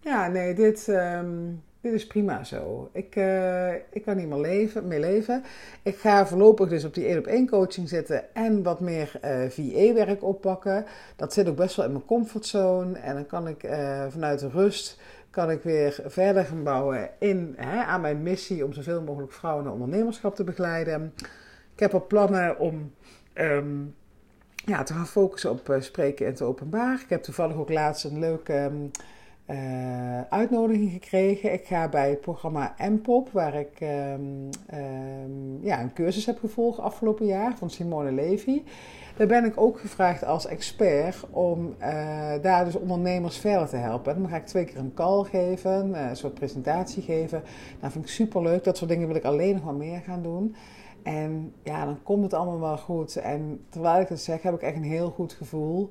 ja, 0.00 0.28
nee, 0.28 0.54
dit, 0.54 0.88
ehm, 0.88 1.52
dit 1.84 1.92
is 1.92 2.06
prima 2.06 2.44
zo. 2.44 2.88
Ik, 2.92 3.16
uh, 3.16 3.72
ik 3.74 4.02
kan 4.04 4.16
niet 4.16 4.28
meer 4.28 4.38
leven, 4.38 4.86
mee 4.86 5.00
leven. 5.00 5.44
Ik 5.82 5.96
ga 5.96 6.26
voorlopig 6.26 6.68
dus 6.68 6.84
op 6.84 6.94
die 6.94 7.06
1 7.06 7.18
op 7.18 7.26
1 7.26 7.48
coaching 7.48 7.88
zitten 7.88 8.34
en 8.34 8.62
wat 8.62 8.80
meer 8.80 9.18
uh, 9.24 9.44
eh, 9.44 9.50
VA-werk 9.50 10.22
oppakken. 10.22 10.84
Dat 11.16 11.32
zit 11.32 11.48
ook 11.48 11.56
best 11.56 11.76
wel 11.76 11.86
in 11.86 11.92
mijn 11.92 12.04
comfortzone. 12.04 12.98
En 12.98 13.14
dan 13.14 13.26
kan 13.26 13.48
ik 13.48 13.62
uh, 13.62 14.04
vanuit 14.08 14.38
de 14.38 14.48
rust 14.48 15.00
kan 15.30 15.50
ik 15.50 15.62
weer 15.62 16.02
verder 16.04 16.44
gaan 16.44 16.62
bouwen 16.62 17.10
in, 17.18 17.54
hè, 17.56 17.82
aan 17.82 18.00
mijn 18.00 18.22
missie 18.22 18.64
om 18.64 18.72
zoveel 18.72 19.02
mogelijk 19.02 19.32
vrouwen 19.32 19.64
naar 19.64 19.72
ondernemerschap 19.72 20.34
te 20.34 20.44
begeleiden. 20.44 21.12
Ik 21.72 21.80
heb 21.80 21.94
al 21.94 22.06
plannen 22.06 22.58
om 22.58 22.92
um, 23.34 23.94
ja, 24.54 24.82
te 24.82 24.92
gaan 24.92 25.06
focussen 25.06 25.50
op 25.50 25.76
spreken 25.78 26.26
en 26.26 26.34
te 26.34 26.44
openbaar. 26.44 27.00
Ik 27.00 27.08
heb 27.08 27.22
toevallig 27.22 27.56
ook 27.56 27.72
laatst 27.72 28.04
een 28.04 28.18
leuke... 28.18 28.54
Um, 28.54 28.90
uh, 29.46 30.20
uitnodiging 30.20 30.90
gekregen. 30.90 31.52
Ik 31.52 31.66
ga 31.66 31.88
bij 31.88 32.10
het 32.10 32.20
programma 32.20 32.74
MPOP, 32.78 33.30
waar 33.30 33.54
ik 33.54 33.80
um, 33.80 34.48
um, 34.74 35.58
ja, 35.62 35.80
een 35.80 35.92
cursus 35.92 36.26
heb 36.26 36.38
gevolgd 36.38 36.78
afgelopen 36.78 37.26
jaar 37.26 37.56
van 37.58 37.70
Simone 37.70 38.12
Levy. 38.12 38.62
Daar 39.16 39.26
ben 39.26 39.44
ik 39.44 39.60
ook 39.60 39.80
gevraagd 39.80 40.24
als 40.24 40.46
expert 40.46 41.26
om 41.30 41.74
uh, 41.80 42.32
daar 42.42 42.64
dus 42.64 42.76
ondernemers 42.76 43.36
verder 43.36 43.68
te 43.68 43.76
helpen. 43.76 44.20
Dan 44.20 44.30
ga 44.30 44.36
ik 44.36 44.46
twee 44.46 44.64
keer 44.64 44.76
een 44.76 44.94
call 44.94 45.24
geven, 45.24 45.88
uh, 45.88 46.08
een 46.08 46.16
soort 46.16 46.34
presentatie 46.34 47.02
geven. 47.02 47.42
Dat 47.80 47.92
vind 47.92 48.04
ik 48.04 48.10
super 48.10 48.42
leuk. 48.42 48.64
Dat 48.64 48.76
soort 48.76 48.90
dingen 48.90 49.06
wil 49.06 49.16
ik 49.16 49.24
alleen 49.24 49.54
nog 49.54 49.64
maar 49.64 49.74
meer 49.74 50.00
gaan 50.00 50.22
doen. 50.22 50.54
En 51.02 51.52
ja, 51.62 51.84
dan 51.84 52.02
komt 52.02 52.22
het 52.22 52.34
allemaal 52.34 52.60
wel 52.60 52.78
goed. 52.78 53.16
En 53.16 53.64
terwijl 53.68 54.00
ik 54.00 54.08
het 54.08 54.20
zeg, 54.20 54.42
heb 54.42 54.54
ik 54.54 54.62
echt 54.62 54.76
een 54.76 54.82
heel 54.82 55.10
goed 55.10 55.32
gevoel. 55.32 55.90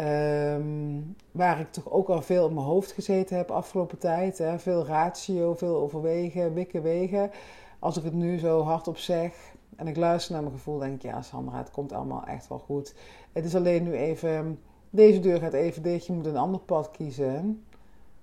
Um, 0.00 1.16
waar 1.30 1.60
ik 1.60 1.72
toch 1.72 1.90
ook 1.90 2.08
al 2.08 2.22
veel 2.22 2.48
in 2.48 2.54
mijn 2.54 2.66
hoofd 2.66 2.92
gezeten 2.92 3.36
heb 3.36 3.50
afgelopen 3.50 3.98
tijd. 3.98 4.38
Hè. 4.38 4.58
Veel 4.58 4.86
ratio, 4.86 5.54
veel 5.54 5.76
overwegen, 5.76 6.54
wikken, 6.54 6.82
wegen. 6.82 7.30
Als 7.78 7.96
ik 7.96 8.04
het 8.04 8.12
nu 8.12 8.38
zo 8.38 8.62
hardop 8.62 8.98
zeg 8.98 9.34
en 9.76 9.86
ik 9.86 9.96
luister 9.96 10.32
naar 10.32 10.42
mijn 10.42 10.54
gevoel, 10.54 10.78
denk 10.78 10.94
ik, 10.94 11.02
ja 11.02 11.22
Sandra, 11.22 11.58
het 11.58 11.70
komt 11.70 11.92
allemaal 11.92 12.24
echt 12.26 12.48
wel 12.48 12.58
goed. 12.58 12.94
Het 13.32 13.44
is 13.44 13.54
alleen 13.54 13.82
nu 13.82 13.92
even, 13.92 14.58
deze 14.90 15.20
deur 15.20 15.38
gaat 15.38 15.52
even 15.52 15.82
dicht, 15.82 16.06
je 16.06 16.12
moet 16.12 16.26
een 16.26 16.36
ander 16.36 16.60
pad 16.60 16.90
kiezen. 16.90 17.64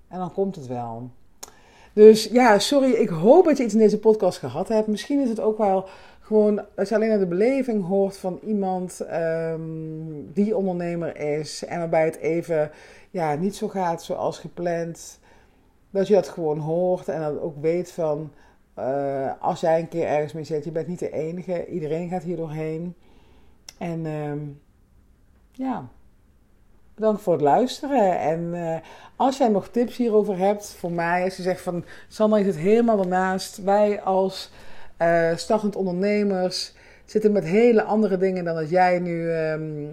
En 0.08 0.18
dan 0.18 0.32
komt 0.32 0.56
het 0.56 0.66
wel. 0.66 1.10
Dus 1.92 2.24
ja, 2.24 2.58
sorry, 2.58 2.90
ik 2.90 3.08
hoop 3.08 3.44
dat 3.44 3.56
je 3.56 3.64
iets 3.64 3.74
in 3.74 3.80
deze 3.80 3.98
podcast 3.98 4.38
gehad 4.38 4.68
hebt. 4.68 4.86
Misschien 4.86 5.20
is 5.20 5.28
het 5.28 5.40
ook 5.40 5.58
wel 5.58 5.88
gewoon, 6.26 6.64
als 6.76 6.88
je 6.88 6.94
alleen 6.94 7.08
naar 7.08 7.18
de 7.18 7.26
beleving 7.26 7.86
hoort 7.86 8.16
van 8.16 8.38
iemand 8.42 9.00
um, 9.12 10.32
die 10.32 10.56
ondernemer 10.56 11.16
is 11.16 11.64
en 11.64 11.78
waarbij 11.78 12.04
het 12.04 12.16
even 12.16 12.70
ja, 13.10 13.34
niet 13.34 13.56
zo 13.56 13.68
gaat 13.68 14.02
zoals 14.02 14.38
gepland, 14.38 15.20
dat 15.90 16.06
je 16.06 16.14
dat 16.14 16.28
gewoon 16.28 16.58
hoort 16.58 17.08
en 17.08 17.20
dat 17.20 17.40
ook 17.40 17.56
weet 17.60 17.92
van 17.92 18.32
uh, 18.78 19.30
als 19.40 19.60
jij 19.60 19.80
een 19.80 19.88
keer 19.88 20.06
ergens 20.06 20.32
mee 20.32 20.44
zit, 20.44 20.64
je 20.64 20.70
bent 20.70 20.86
niet 20.86 20.98
de 20.98 21.12
enige, 21.12 21.66
iedereen 21.66 22.08
gaat 22.08 22.22
hier 22.22 22.36
doorheen. 22.36 22.94
En 23.78 24.06
um, 24.06 24.60
ja, 25.52 25.88
bedankt 26.94 27.22
voor 27.22 27.32
het 27.32 27.42
luisteren. 27.42 28.18
En 28.18 28.40
uh, 28.40 28.76
als 29.16 29.38
jij 29.38 29.48
nog 29.48 29.68
tips 29.68 29.96
hierover 29.96 30.38
hebt 30.38 30.74
voor 30.78 30.92
mij, 30.92 31.24
als 31.24 31.36
je 31.36 31.42
zegt 31.42 31.60
van 31.60 31.84
Sandra 32.08 32.38
is 32.38 32.46
het 32.46 32.56
helemaal 32.56 32.98
ernaast, 32.98 33.62
wij 33.62 34.02
als 34.02 34.50
uh, 35.02 35.36
startend 35.36 35.76
ondernemers 35.76 36.74
zitten 37.04 37.32
met 37.32 37.44
hele 37.44 37.82
andere 37.82 38.16
dingen 38.16 38.44
dan 38.44 38.54
dat 38.54 38.70
jij 38.70 38.98
nu 38.98 39.30
um, 39.30 39.92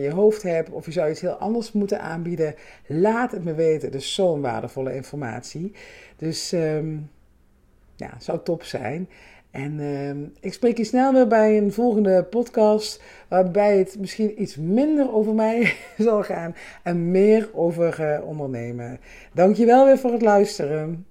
je 0.00 0.10
hoofd 0.14 0.42
hebt. 0.42 0.70
Of 0.70 0.86
je 0.86 0.92
zou 0.92 1.10
iets 1.10 1.20
heel 1.20 1.32
anders 1.32 1.72
moeten 1.72 2.00
aanbieden. 2.00 2.54
Laat 2.86 3.32
het 3.32 3.44
me 3.44 3.54
weten. 3.54 3.90
Dus 3.90 4.14
zo'n 4.14 4.40
waardevolle 4.40 4.94
informatie. 4.94 5.72
Dus 6.16 6.52
um, 6.52 7.10
ja, 7.96 8.10
zou 8.18 8.40
top 8.44 8.62
zijn. 8.62 9.08
En 9.50 9.78
uh, 9.78 10.28
ik 10.40 10.52
spreek 10.52 10.76
je 10.76 10.84
snel 10.84 11.12
weer 11.12 11.26
bij 11.26 11.58
een 11.58 11.72
volgende 11.72 12.24
podcast. 12.24 13.02
Waarbij 13.28 13.78
het 13.78 13.96
misschien 13.98 14.42
iets 14.42 14.56
minder 14.56 15.14
over 15.14 15.34
mij 15.34 15.74
zal 15.98 16.22
gaan. 16.22 16.54
En 16.82 17.10
meer 17.10 17.50
over 17.52 18.00
uh, 18.00 18.26
ondernemen. 18.26 19.00
Dankjewel 19.32 19.84
weer 19.84 19.98
voor 19.98 20.12
het 20.12 20.22
luisteren. 20.22 21.06